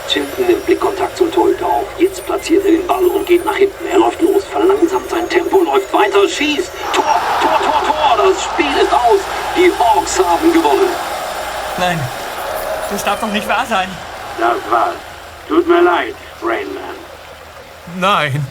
[0.09, 1.89] Chilton nimmt Blickkontakt zum Torhüter auf.
[1.99, 3.85] Jetzt platziert er den Ball und geht nach hinten.
[3.87, 6.71] Er läuft los, verlangsamt sein Tempo, läuft weiter, schießt.
[6.93, 8.17] Tor, Tor, Tor, Tor.
[8.17, 9.19] Das Spiel ist aus.
[9.57, 10.91] Die Hawks haben gewonnen.
[11.79, 12.01] Nein,
[12.91, 13.89] das darf doch nicht wahr sein.
[14.39, 15.12] Das war's.
[15.53, 16.97] Tut mir leid, Brainman.
[18.01, 18.47] Nein,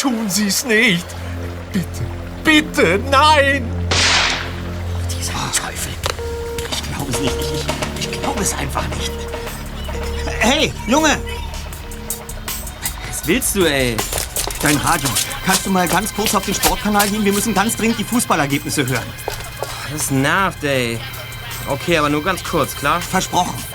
[0.00, 1.04] tun Sie es nicht.
[1.74, 2.06] Bitte,
[2.42, 3.70] bitte, nein!
[5.10, 5.92] Dieser Teufel.
[6.70, 7.36] Ich glaube es nicht.
[7.38, 9.12] Ich, ich, ich glaube es einfach nicht.
[10.40, 11.18] Hey, Junge!
[13.08, 13.94] Was willst du, ey?
[14.62, 15.10] Dein Radio.
[15.44, 17.26] Kannst du mal ganz kurz auf den Sportkanal gehen?
[17.26, 19.12] Wir müssen ganz dringend die Fußballergebnisse hören.
[19.92, 20.98] Das nervt, ey.
[21.68, 23.02] Okay, aber nur ganz kurz, klar?
[23.02, 23.71] Versprochen.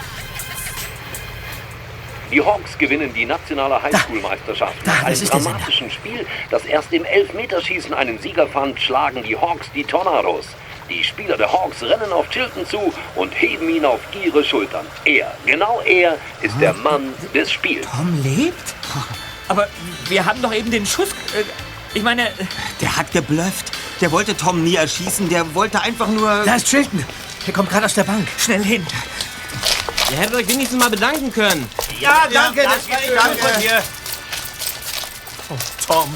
[2.31, 4.85] Die Hawks gewinnen die nationale Highschool-Meisterschaft.
[4.85, 9.83] Nach einem dramatischen Spiel, das erst im Elfmeterschießen einen Sieger fand, schlagen die Hawks die
[9.83, 10.45] Tornados.
[10.89, 14.85] Die Spieler der Hawks rennen auf Chilton zu und heben ihn auf ihre Schultern.
[15.05, 17.85] Er, genau er, ist der Mann des Spiels.
[17.89, 18.73] Tom lebt?
[19.49, 19.67] Aber
[20.07, 21.09] wir haben doch eben den Schuss.
[21.09, 21.43] Äh,
[21.93, 22.29] ich meine.
[22.81, 23.71] Der hat geblufft.
[24.01, 25.29] Der wollte Tom nie erschießen.
[25.29, 26.43] Der wollte einfach nur.
[26.45, 27.03] Da ist Chilton.
[27.45, 28.27] Der kommt gerade aus der Bank.
[28.37, 28.85] Schnell hin.
[30.11, 31.67] Ihr hättet euch wenigstens mal bedanken können.
[31.99, 33.37] Ja, danke, das war danke.
[33.43, 33.83] von dir.
[35.87, 36.13] Tom,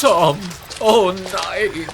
[0.00, 0.38] Tom,
[0.80, 1.88] oh nein.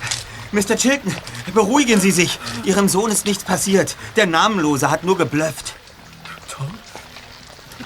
[0.52, 0.76] Mr.
[0.76, 1.14] Chilton,
[1.52, 2.38] beruhigen Sie sich.
[2.64, 3.96] Ihrem Sohn ist nichts passiert.
[4.16, 5.74] Der Namenlose hat nur geblufft.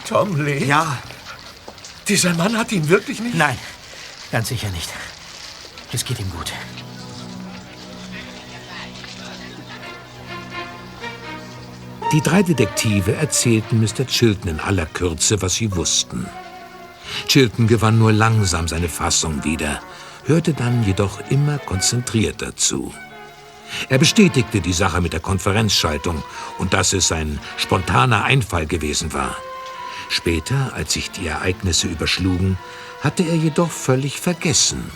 [0.09, 0.67] Tom lebt?
[0.67, 0.99] Ja,
[2.09, 3.35] Dieser Mann hat ihn wirklich nicht?
[3.35, 3.59] Nein,
[4.33, 4.89] ganz sicher nicht.
[5.93, 6.53] Es geht ihm gut.
[12.11, 14.07] Die drei Detektive erzählten Mr.
[14.07, 16.27] Chilton in aller Kürze, was sie wussten.
[17.27, 19.83] Chilton gewann nur langsam seine Fassung wieder,
[20.25, 22.95] hörte dann jedoch immer konzentrierter zu.
[23.91, 26.23] Er bestätigte die Sache mit der Konferenzschaltung
[26.57, 29.37] und dass es ein spontaner Einfall gewesen war.
[30.09, 32.57] Später, als sich die Ereignisse überschlugen,
[33.03, 34.91] hatte er jedoch völlig vergessen,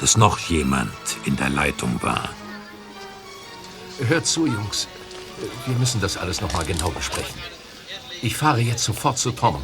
[0.00, 0.90] dass noch jemand
[1.26, 2.28] in der Leitung war.
[4.08, 4.88] Hört zu, Jungs.
[5.66, 7.40] Wir müssen das alles noch mal genau besprechen.
[8.22, 9.62] Ich fahre jetzt sofort zu Tom.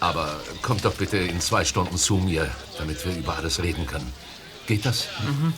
[0.00, 4.12] Aber kommt doch bitte in zwei Stunden zu mir, damit wir über alles reden können.
[4.66, 5.06] Geht das?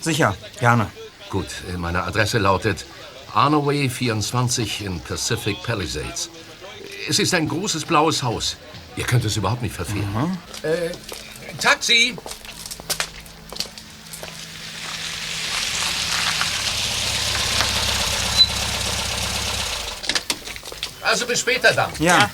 [0.01, 0.87] sicher, gerne.
[1.29, 1.47] Gut,
[1.77, 2.85] meine Adresse lautet
[3.33, 6.29] Arnoway 24 in Pacific Palisades.
[7.09, 8.57] Es ist ein großes blaues Haus.
[8.95, 10.07] Ihr könnt es überhaupt nicht verfehlen.
[10.61, 10.91] Äh,
[11.59, 12.15] Taxi!
[21.15, 21.89] Also bis später dann.
[21.97, 22.29] Ja.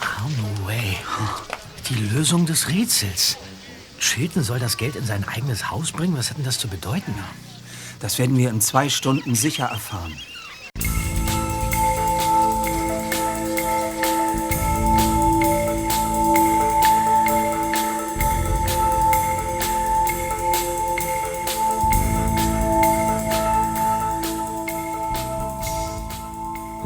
[0.00, 0.96] Armway.
[1.88, 3.36] Die Lösung des Rätsels.
[4.00, 6.16] Chilton soll das Geld in sein eigenes Haus bringen?
[6.16, 7.14] Was hat denn das zu bedeuten?
[8.00, 10.16] Das werden wir in zwei Stunden sicher erfahren.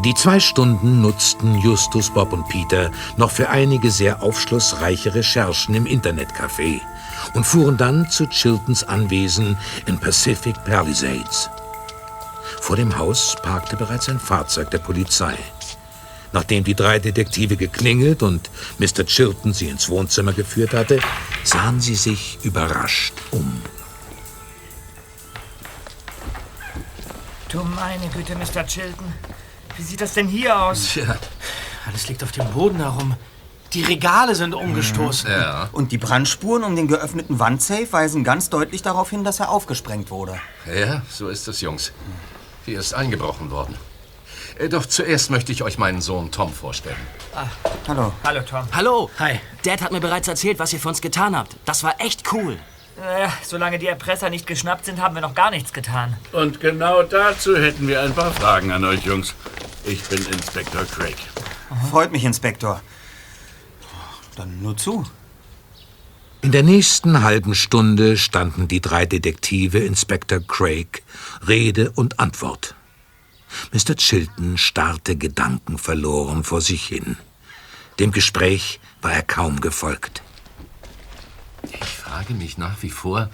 [0.05, 5.87] Die zwei Stunden nutzten Justus, Bob und Peter noch für einige sehr aufschlussreiche Recherchen im
[5.87, 6.83] Internetcafé
[7.33, 11.49] und fuhren dann zu Chiltons Anwesen in Pacific Palisades.
[12.61, 15.39] Vor dem Haus parkte bereits ein Fahrzeug der Polizei.
[16.33, 19.07] Nachdem die drei Detektive geklingelt und Mr.
[19.07, 21.01] Chilton sie ins Wohnzimmer geführt hatte,
[21.45, 23.63] sahen sie sich überrascht um.
[27.49, 28.67] Du meine Güte, Mr.
[28.67, 29.15] Chilton.
[29.77, 30.93] Wie sieht das denn hier aus?
[30.93, 31.17] Tja,
[31.87, 33.17] alles liegt auf dem Boden herum.
[33.73, 35.29] Die Regale sind umgestoßen.
[35.29, 35.69] Ja.
[35.73, 40.11] Und die Brandspuren um den geöffneten Wandsafe weisen ganz deutlich darauf hin, dass er aufgesprengt
[40.11, 40.39] wurde.
[40.73, 41.93] Ja, so ist es, Jungs.
[42.65, 43.75] Hier ist eingebrochen worden.
[44.59, 46.97] Äh, Doch zuerst möchte ich euch meinen Sohn Tom vorstellen.
[47.89, 48.13] Hallo.
[48.25, 48.69] Hallo, Tom.
[48.73, 49.11] Hallo.
[49.19, 49.41] Hi.
[49.65, 51.57] Dad hat mir bereits erzählt, was ihr für uns getan habt.
[51.65, 52.59] Das war echt cool.
[52.97, 56.17] Äh, solange die Erpresser nicht geschnappt sind, haben wir noch gar nichts getan.
[56.31, 59.35] Und genau dazu hätten wir ein paar Fragen an euch Jungs.
[59.87, 61.17] Ich bin Inspektor Craig.
[61.91, 62.81] Freut mich, Inspektor.
[64.35, 65.05] Dann nur zu.
[66.41, 71.03] In der nächsten halben Stunde standen die drei Detektive Inspektor Craig
[71.47, 72.75] Rede und Antwort.
[73.73, 73.97] Mr.
[73.97, 77.17] Chilton starrte gedankenverloren vor sich hin.
[77.99, 80.23] Dem Gespräch war er kaum gefolgt.
[81.63, 83.31] Ich frage mich nach wie vor,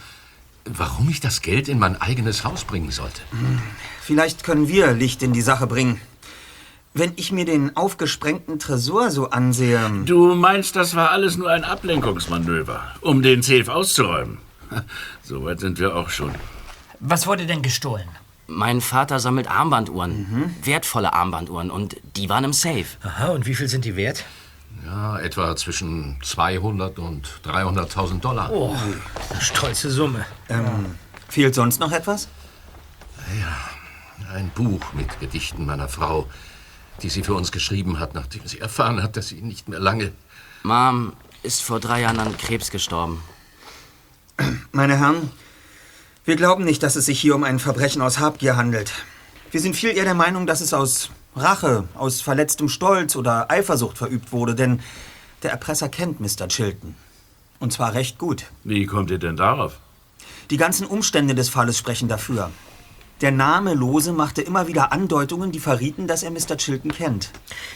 [0.65, 3.23] warum ich das Geld in mein eigenes Haus bringen sollte.
[4.03, 6.01] Vielleicht können wir Licht in die Sache bringen.
[6.93, 9.79] Wenn ich mir den aufgesprengten Tresor so ansehe.
[10.07, 14.39] Du meinst, das war alles nur ein Ablenkungsmanöver, um den Safe auszuräumen?
[15.23, 16.35] Soweit sind wir auch schon.
[16.99, 18.09] Was wurde denn gestohlen?
[18.49, 20.57] Mein Vater sammelt Armbanduhren.
[20.65, 21.71] Wertvolle Armbanduhren.
[21.71, 22.87] Und die waren im Safe.
[23.05, 24.25] Aha, und wie viel sind die wert?
[24.85, 28.51] Ja, etwa zwischen 200 und 300.000 Dollar.
[28.51, 28.75] Oh,
[29.31, 30.27] eine stolze Summe.
[30.49, 30.97] Ähm,
[31.29, 32.29] fehlt sonst noch etwas?
[33.39, 36.27] Ja, ein Buch mit Gedichten meiner Frau,
[37.03, 40.13] die sie für uns geschrieben hat, nachdem sie erfahren hat, dass sie nicht mehr lange.
[40.63, 43.23] Mom ist vor drei Jahren an Krebs gestorben.
[44.73, 45.31] Meine Herren,
[46.25, 48.93] wir glauben nicht, dass es sich hier um ein Verbrechen aus Habgier handelt.
[49.51, 53.99] Wir sind viel eher der Meinung, dass es aus Rache, aus verletztem Stolz oder Eifersucht
[53.99, 54.81] verübt wurde, denn
[55.43, 56.49] der Erpresser kennt Mr.
[56.49, 56.95] Chilton.
[57.59, 58.47] Und zwar recht gut.
[58.65, 59.79] Wie kommt ihr denn darauf?
[60.51, 62.51] Die ganzen Umstände des Falles sprechen dafür.
[63.21, 66.57] Der Name Lose machte immer wieder Andeutungen, die verrieten, dass er Mr.
[66.57, 67.31] Chilton kennt.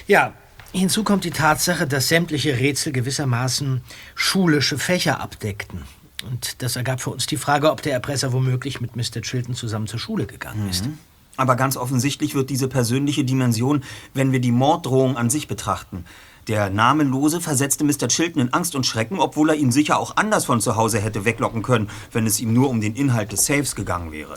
[0.07, 0.33] Ja,
[0.73, 3.83] hinzu kommt die Tatsache, dass sämtliche Rätsel gewissermaßen
[4.15, 5.83] schulische Fächer abdeckten.
[6.27, 9.21] Und das ergab für uns die Frage, ob der Erpresser womöglich mit Mr.
[9.21, 10.89] Chilton zusammen zur Schule gegangen ist.
[11.37, 13.83] Aber ganz offensichtlich wird diese persönliche Dimension,
[14.15, 16.05] wenn wir die Morddrohung an sich betrachten.
[16.47, 18.09] Der Namenlose versetzte Mr.
[18.09, 21.25] Chilton in Angst und Schrecken, obwohl er ihn sicher auch anders von zu Hause hätte
[21.25, 24.37] weglocken können, wenn es ihm nur um den Inhalt des Safes gegangen wäre.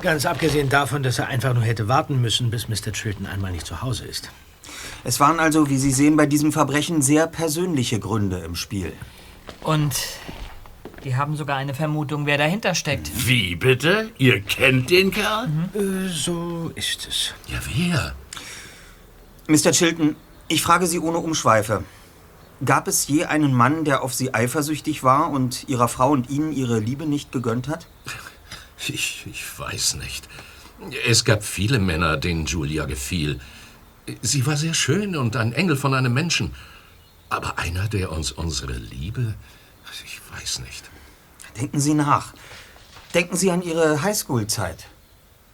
[0.00, 2.92] Ganz abgesehen davon, dass er einfach nur hätte warten müssen, bis Mr.
[2.92, 4.30] Chilton einmal nicht zu Hause ist.
[5.04, 8.92] Es waren also, wie Sie sehen, bei diesem Verbrechen sehr persönliche Gründe im Spiel.
[9.62, 9.94] Und
[11.04, 13.10] die haben sogar eine Vermutung, wer dahinter steckt.
[13.26, 14.10] Wie bitte?
[14.18, 15.48] Ihr kennt den Kerl?
[15.74, 17.34] Äh, so ist es.
[17.46, 18.14] Ja, wer?
[19.46, 19.72] Mr.
[19.72, 20.16] Chilton,
[20.48, 21.84] ich frage Sie ohne Umschweife.
[22.64, 26.52] Gab es je einen Mann, der auf Sie eifersüchtig war und Ihrer Frau und Ihnen
[26.52, 27.86] Ihre Liebe nicht gegönnt hat?
[28.86, 30.28] Ich, ich weiß nicht.
[31.06, 33.40] Es gab viele Männer, denen Julia gefiel.
[34.22, 36.54] Sie war sehr schön und ein Engel von einem Menschen.
[37.28, 39.34] Aber einer, der uns unsere Liebe.
[40.04, 40.88] Ich weiß nicht.
[41.60, 42.32] Denken Sie nach.
[43.14, 44.86] Denken Sie an Ihre Highschool-Zeit.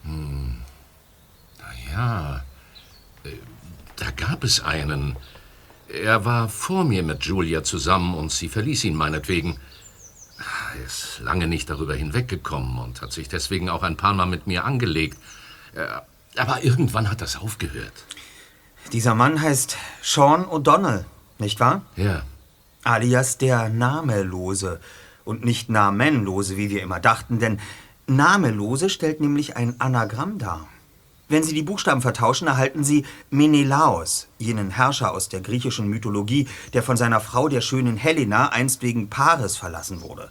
[0.03, 0.61] Hm.
[1.59, 2.43] Na ja.
[3.23, 3.31] Äh,
[3.95, 5.15] Da gab es einen.
[5.87, 9.57] Er war vor mir mit Julia zusammen und sie verließ ihn meinetwegen.
[10.77, 14.47] Er ist lange nicht darüber hinweggekommen und hat sich deswegen auch ein paar Mal mit
[14.47, 15.17] mir angelegt.
[15.73, 15.85] Äh,
[16.39, 17.93] Aber irgendwann hat das aufgehört.
[18.91, 21.05] Dieser Mann heißt Sean O'Donnell,
[21.39, 21.81] nicht wahr?
[21.95, 22.23] Ja.
[22.83, 24.79] Alias der Namelose.
[25.23, 27.59] Und nicht Namenlose, wie wir immer dachten, denn
[28.05, 30.67] Namelose stellt nämlich ein Anagramm dar.
[31.27, 36.83] Wenn Sie die Buchstaben vertauschen, erhalten Sie Menelaos, jenen Herrscher aus der griechischen Mythologie, der
[36.83, 40.29] von seiner Frau, der schönen Helena, einst wegen Paris verlassen wurde.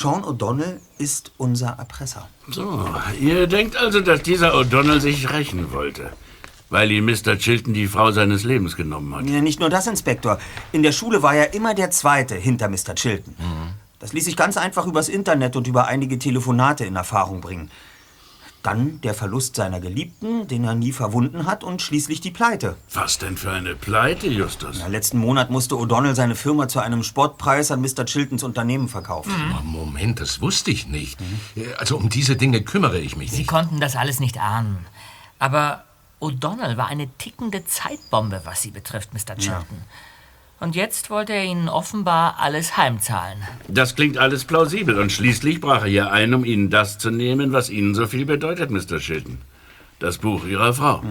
[0.00, 2.28] Sean O'Donnell ist unser Erpresser.
[2.48, 2.88] So,
[3.20, 6.12] ihr denkt also, dass dieser O'Donnell sich rächen wollte.
[6.70, 7.36] Weil ihm Mr.
[7.36, 9.28] Chilton die Frau seines Lebens genommen hat.
[9.28, 10.38] Ja, nicht nur das, Inspektor.
[10.70, 12.94] In der Schule war er immer der Zweite hinter Mr.
[12.94, 13.34] Chilton.
[13.98, 17.68] Das ließ sich ganz einfach übers Internet und über einige Telefonate in Erfahrung bringen.
[18.68, 22.76] Dann der Verlust seiner Geliebten, den er nie verwunden hat, und schließlich die Pleite.
[22.92, 24.80] Was denn für eine Pleite, Justus?
[24.80, 28.04] Ja, letzten Monat musste O'Donnell seine Firma zu einem Spottpreis an Mr.
[28.04, 29.32] Chiltons Unternehmen verkaufen.
[29.54, 31.18] Aber Moment, das wusste ich nicht.
[31.78, 33.48] Also um diese Dinge kümmere ich mich Sie nicht.
[33.48, 34.84] konnten das alles nicht ahnen.
[35.38, 35.84] Aber
[36.20, 39.36] O'Donnell war eine tickende Zeitbombe, was Sie betrifft, Mr.
[39.36, 39.82] Chilton.
[40.60, 43.38] Und jetzt wollte er Ihnen offenbar alles heimzahlen.
[43.68, 47.52] Das klingt alles plausibel und schließlich brach er hier ein, um Ihnen das zu nehmen,
[47.52, 48.98] was Ihnen so viel bedeutet, Mr.
[48.98, 49.38] Chilton.
[49.98, 51.02] Das Buch Ihrer Frau.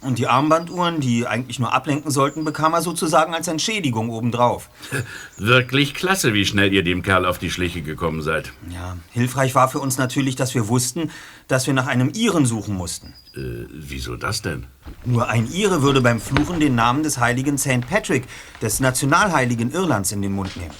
[0.00, 4.70] Und die Armbanduhren, die eigentlich nur ablenken sollten, bekam er sozusagen als Entschädigung obendrauf.
[5.38, 8.52] Wirklich klasse, wie schnell ihr dem Kerl auf die Schliche gekommen seid.
[8.70, 11.10] Ja, hilfreich war für uns natürlich, dass wir wussten,
[11.48, 13.14] dass wir nach einem Iren suchen mussten.
[13.34, 14.66] Äh, wieso das denn?
[15.04, 17.88] Nur ein Ire würde beim Fluchen den Namen des heiligen St.
[17.88, 18.24] Patrick,
[18.62, 20.74] des Nationalheiligen Irlands, in den Mund nehmen.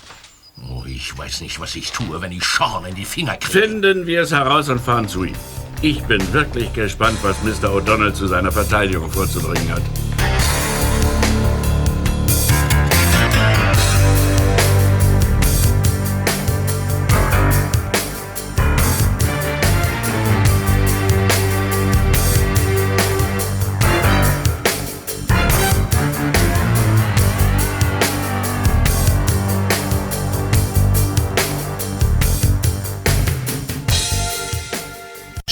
[0.71, 3.67] Oh, ich weiß nicht, was ich tue, wenn ich Sean in die Finger kriege.
[3.67, 5.35] Finden wir es heraus und fahren zu ihm.
[5.81, 7.73] Ich bin wirklich gespannt, was Mr.
[7.73, 9.83] O'Donnell zu seiner Verteidigung vorzubringen hat.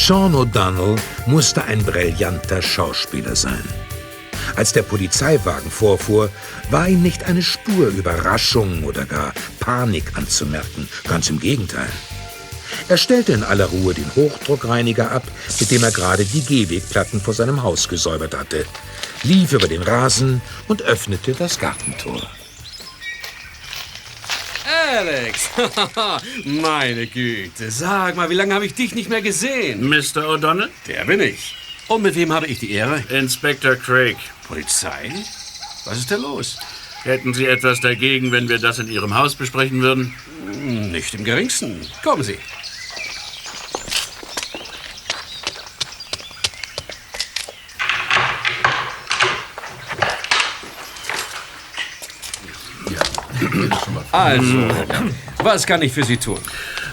[0.07, 0.95] Sean O'Donnell
[1.27, 3.65] musste ein brillanter Schauspieler sein.
[4.55, 6.31] Als der Polizeiwagen vorfuhr,
[6.71, 11.91] war ihm nicht eine Spur Überraschung oder gar Panik anzumerken, ganz im Gegenteil.
[12.89, 15.25] Er stellte in aller Ruhe den Hochdruckreiniger ab,
[15.59, 18.65] mit dem er gerade die Gehwegplatten vor seinem Haus gesäubert hatte,
[19.25, 22.23] lief über den Rasen und öffnete das Gartentor.
[24.87, 25.51] Alex,
[26.45, 29.89] meine Güte, sag mal, wie lange habe ich dich nicht mehr gesehen?
[29.89, 30.29] Mr.
[30.29, 30.69] O'Donnell?
[30.87, 31.57] Der bin ich.
[31.89, 33.03] Und mit wem habe ich die Ehre?
[33.09, 34.17] Inspektor Craig.
[34.47, 35.13] Polizei?
[35.87, 36.59] Was ist da los?
[37.03, 40.15] Hätten Sie etwas dagegen, wenn wir das in Ihrem Haus besprechen würden?
[40.93, 41.81] Nicht im geringsten.
[42.03, 42.39] Kommen Sie.
[54.17, 54.67] Also,
[55.43, 56.39] was kann ich für Sie tun?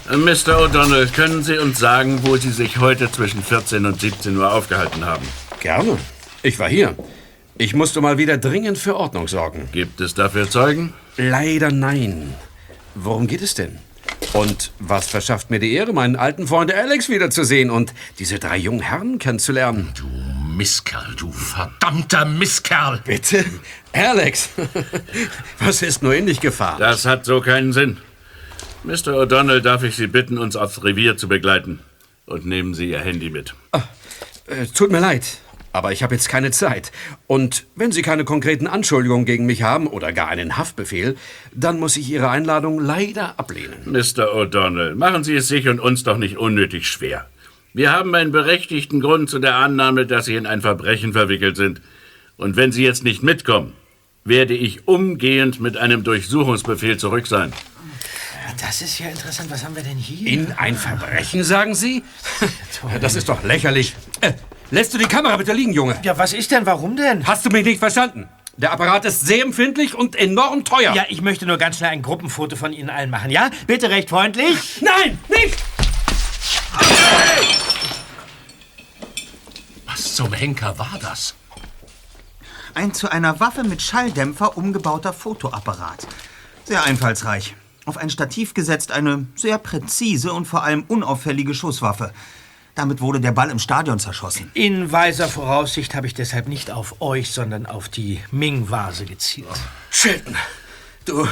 [0.10, 0.60] Mr.
[0.60, 5.06] O'Donnell, können Sie uns sagen, wo Sie sich heute zwischen 14 und 17 Uhr aufgehalten
[5.06, 5.26] haben?
[5.62, 5.98] Gerne.
[6.42, 6.98] Ich war hier.
[7.58, 9.70] Ich musste mal wieder dringend für Ordnung sorgen.
[9.72, 10.94] Gibt es dafür Zeugen?
[11.16, 12.34] Leider nein.
[12.94, 13.78] Worum geht es denn?
[14.34, 18.82] Und was verschafft mir die Ehre, meinen alten Freund Alex wiederzusehen und diese drei jungen
[18.82, 19.94] Herren kennenzulernen?
[19.96, 23.02] Du Misskerl, du verdammter Misskerl!
[23.04, 23.44] Bitte?
[23.92, 24.50] Alex,
[25.60, 26.80] was ist nur in dich gefahren?
[26.80, 27.98] Das hat so keinen Sinn.
[28.84, 29.16] Mr.
[29.16, 31.80] O'Donnell, darf ich Sie bitten, uns aufs Revier zu begleiten?
[32.26, 33.56] Und nehmen Sie Ihr Handy mit.
[33.72, 35.40] Äh, tut mir leid,
[35.72, 36.92] aber ich habe jetzt keine Zeit.
[37.26, 41.16] Und wenn Sie keine konkreten Anschuldigungen gegen mich haben oder gar einen Haftbefehl,
[41.54, 43.80] dann muss ich Ihre Einladung leider ablehnen.
[43.86, 44.34] Mr.
[44.34, 47.28] O'Donnell, machen Sie es sich und uns doch nicht unnötig schwer.
[47.76, 51.82] Wir haben einen berechtigten Grund zu der Annahme, dass Sie in ein Verbrechen verwickelt sind.
[52.38, 53.74] Und wenn Sie jetzt nicht mitkommen,
[54.24, 57.52] werde ich umgehend mit einem Durchsuchungsbefehl zurück sein.
[58.62, 59.50] Das ist ja interessant.
[59.50, 60.32] Was haben wir denn hier?
[60.32, 62.04] In ein Verbrechen, sagen Sie?
[63.02, 63.96] Das ist doch lächerlich.
[64.22, 64.34] Äh,
[64.70, 65.98] lässt du die Kamera bitte liegen, Junge?
[66.04, 66.68] Ja, was ist denn?
[66.68, 67.26] Warum denn?
[67.26, 68.30] Hast du mich nicht verstanden?
[68.56, 70.94] Der Apparat ist sehr empfindlich und enorm teuer.
[70.94, 73.50] Ja, ich möchte nur ganz schnell ein Gruppenfoto von Ihnen allen machen, ja?
[73.66, 74.82] Bitte recht freundlich.
[74.82, 75.58] Nein, nicht!
[79.86, 81.36] Was zum Henker war das?
[82.76, 86.08] Ein zu einer Waffe mit Schalldämpfer umgebauter Fotoapparat.
[86.66, 87.56] Sehr einfallsreich.
[87.86, 92.14] Auf ein Stativ gesetzt eine sehr präzise und vor allem unauffällige Schusswaffe.
[92.76, 94.50] Damit wurde der Ball im Stadion zerschossen.
[94.56, 99.48] In weiser Voraussicht habe ich deshalb nicht auf euch, sondern auf die Ming-Vase gezielt.
[99.92, 100.36] Shilton,
[101.06, 101.28] du,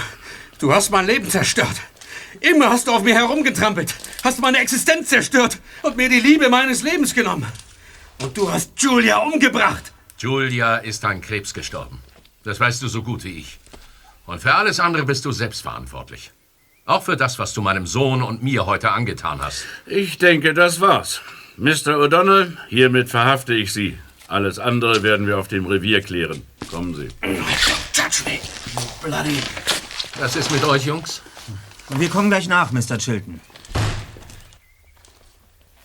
[0.59, 1.81] du hast mein Leben zerstört.
[2.41, 6.81] Immer hast du auf mir herumgetrampelt, hast meine Existenz zerstört und mir die Liebe meines
[6.81, 7.45] Lebens genommen.
[8.19, 9.93] Und du hast Julia umgebracht.
[10.17, 11.99] Julia ist an Krebs gestorben.
[12.43, 13.59] Das weißt du so gut wie ich.
[14.25, 16.31] Und für alles andere bist du selbst verantwortlich.
[16.85, 19.65] Auch für das, was du meinem Sohn und mir heute angetan hast.
[19.85, 21.21] Ich denke, das war's.
[21.57, 21.97] Mr.
[21.97, 23.99] O'Donnell, hiermit verhafte ich Sie.
[24.27, 26.41] Alles andere werden wir auf dem Revier klären.
[26.71, 27.09] Kommen Sie.
[27.93, 28.39] Touch me,
[29.03, 29.37] bloody.
[30.17, 31.21] Was ist mit euch, Jungs?
[31.97, 32.97] Wir kommen gleich nach, Mr.
[32.97, 33.41] Chilton.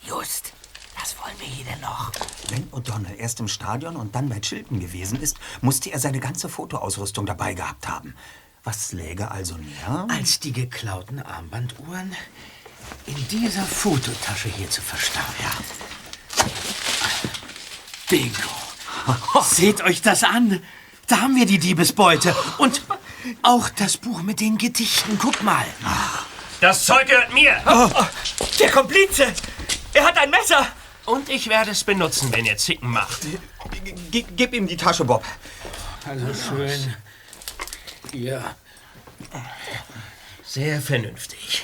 [0.02, 0.52] Just,
[0.98, 2.12] was wollen wir hier denn noch?
[2.48, 6.48] Wenn O'Donnell erst im Stadion und dann bei Chilton gewesen ist, musste er seine ganze
[6.48, 8.14] Fotoausrüstung dabei gehabt haben.
[8.62, 10.06] Was läge also näher?
[10.08, 12.14] Als die geklauten Armbanduhren
[13.06, 15.24] in dieser Fototasche hier zu verstauen.
[18.08, 19.42] Bingo.
[19.42, 20.62] Seht euch das an.
[21.08, 22.34] Da haben wir die Diebesbeute.
[22.58, 22.85] Und
[23.42, 25.18] auch das Buch mit den Gedichten.
[25.20, 25.64] Guck mal.
[26.60, 27.56] Das Zeug gehört mir.
[27.66, 27.90] Oh,
[28.58, 29.32] der Komplize.
[29.92, 30.66] Er hat ein Messer.
[31.04, 33.20] Und ich werde es benutzen, wenn er Zicken macht.
[34.10, 35.24] G gib ihm die Tasche, Bob.
[36.04, 36.96] Also schön.
[38.12, 38.56] Ja.
[40.44, 41.62] Sehr vernünftig.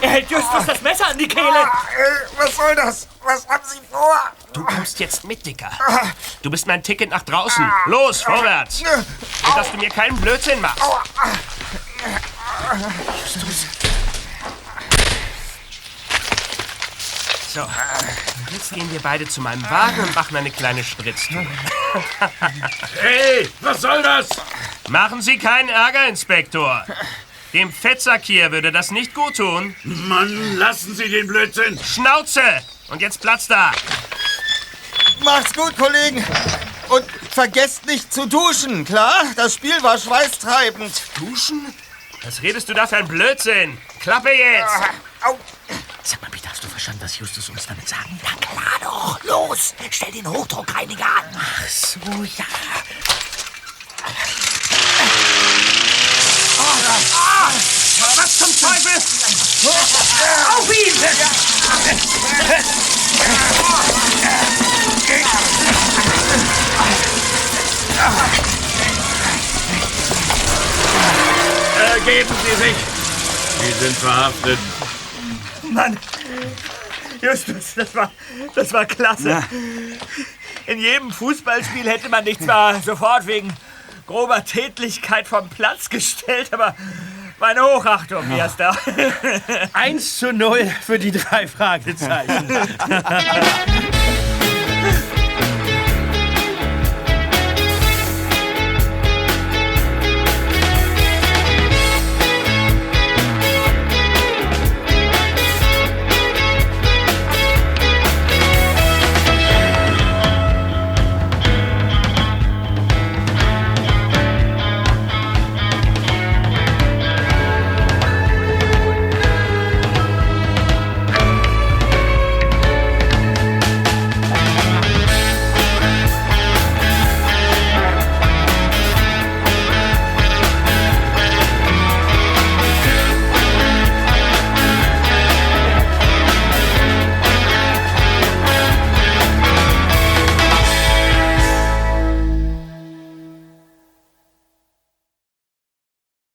[0.00, 1.64] Er hält Justus das Messer an die Kehle.
[2.36, 3.08] Was soll das?
[3.22, 4.18] Was haben Sie vor?
[4.52, 5.70] Du kommst jetzt mit, Dicker.
[6.42, 7.70] Du bist mein Ticket nach draußen.
[7.86, 8.82] Los, vorwärts.
[8.82, 10.82] Und dass du mir keinen Blödsinn machst.
[13.22, 13.66] Justus.
[17.52, 17.68] So,
[18.52, 21.44] jetzt gehen wir beide zu meinem Wagen und machen eine kleine Spritztour.
[23.00, 24.28] Hey, was soll das?
[24.88, 26.84] Machen Sie keinen Ärger, Inspektor.
[27.52, 29.74] Dem Fettsack hier würde das nicht gut tun.
[29.82, 31.78] Mann, lassen Sie den Blödsinn.
[31.82, 32.42] Schnauze!
[32.88, 33.72] Und jetzt Platz da.
[35.24, 36.24] Macht's gut, Kollegen.
[36.88, 39.24] Und vergesst nicht zu duschen, klar?
[39.36, 40.92] Das Spiel war schweißtreibend.
[41.18, 41.74] Duschen?
[42.22, 43.78] Was redest du da für ein Blödsinn?
[44.00, 44.70] Klappe jetzt!
[46.02, 48.18] Sag mal, Peter, hast du verstanden, was Justus uns damit sagen?
[48.22, 49.24] Na klar doch.
[49.24, 51.24] Los, stell den Hochdruckreiniger an.
[51.34, 51.98] Ach so,
[52.36, 52.44] ja.
[56.58, 57.29] Ah, was zum Teufel?
[58.92, 60.94] Auf ihn!
[71.94, 72.76] Ergeben Sie sich.
[73.60, 74.58] Sie sind verhaftet.
[75.62, 75.96] Mann,
[77.20, 78.10] Justus, das war,
[78.54, 79.44] das war klasse.
[80.66, 83.52] In jedem Fußballspiel hätte man dich zwar sofort wegen
[84.06, 86.74] grober Tätlichkeit vom Platz gestellt, aber
[87.40, 88.70] meine Hochachtung, wie hast du?
[89.72, 92.48] 1 zu 0 für die drei Fragezeichen.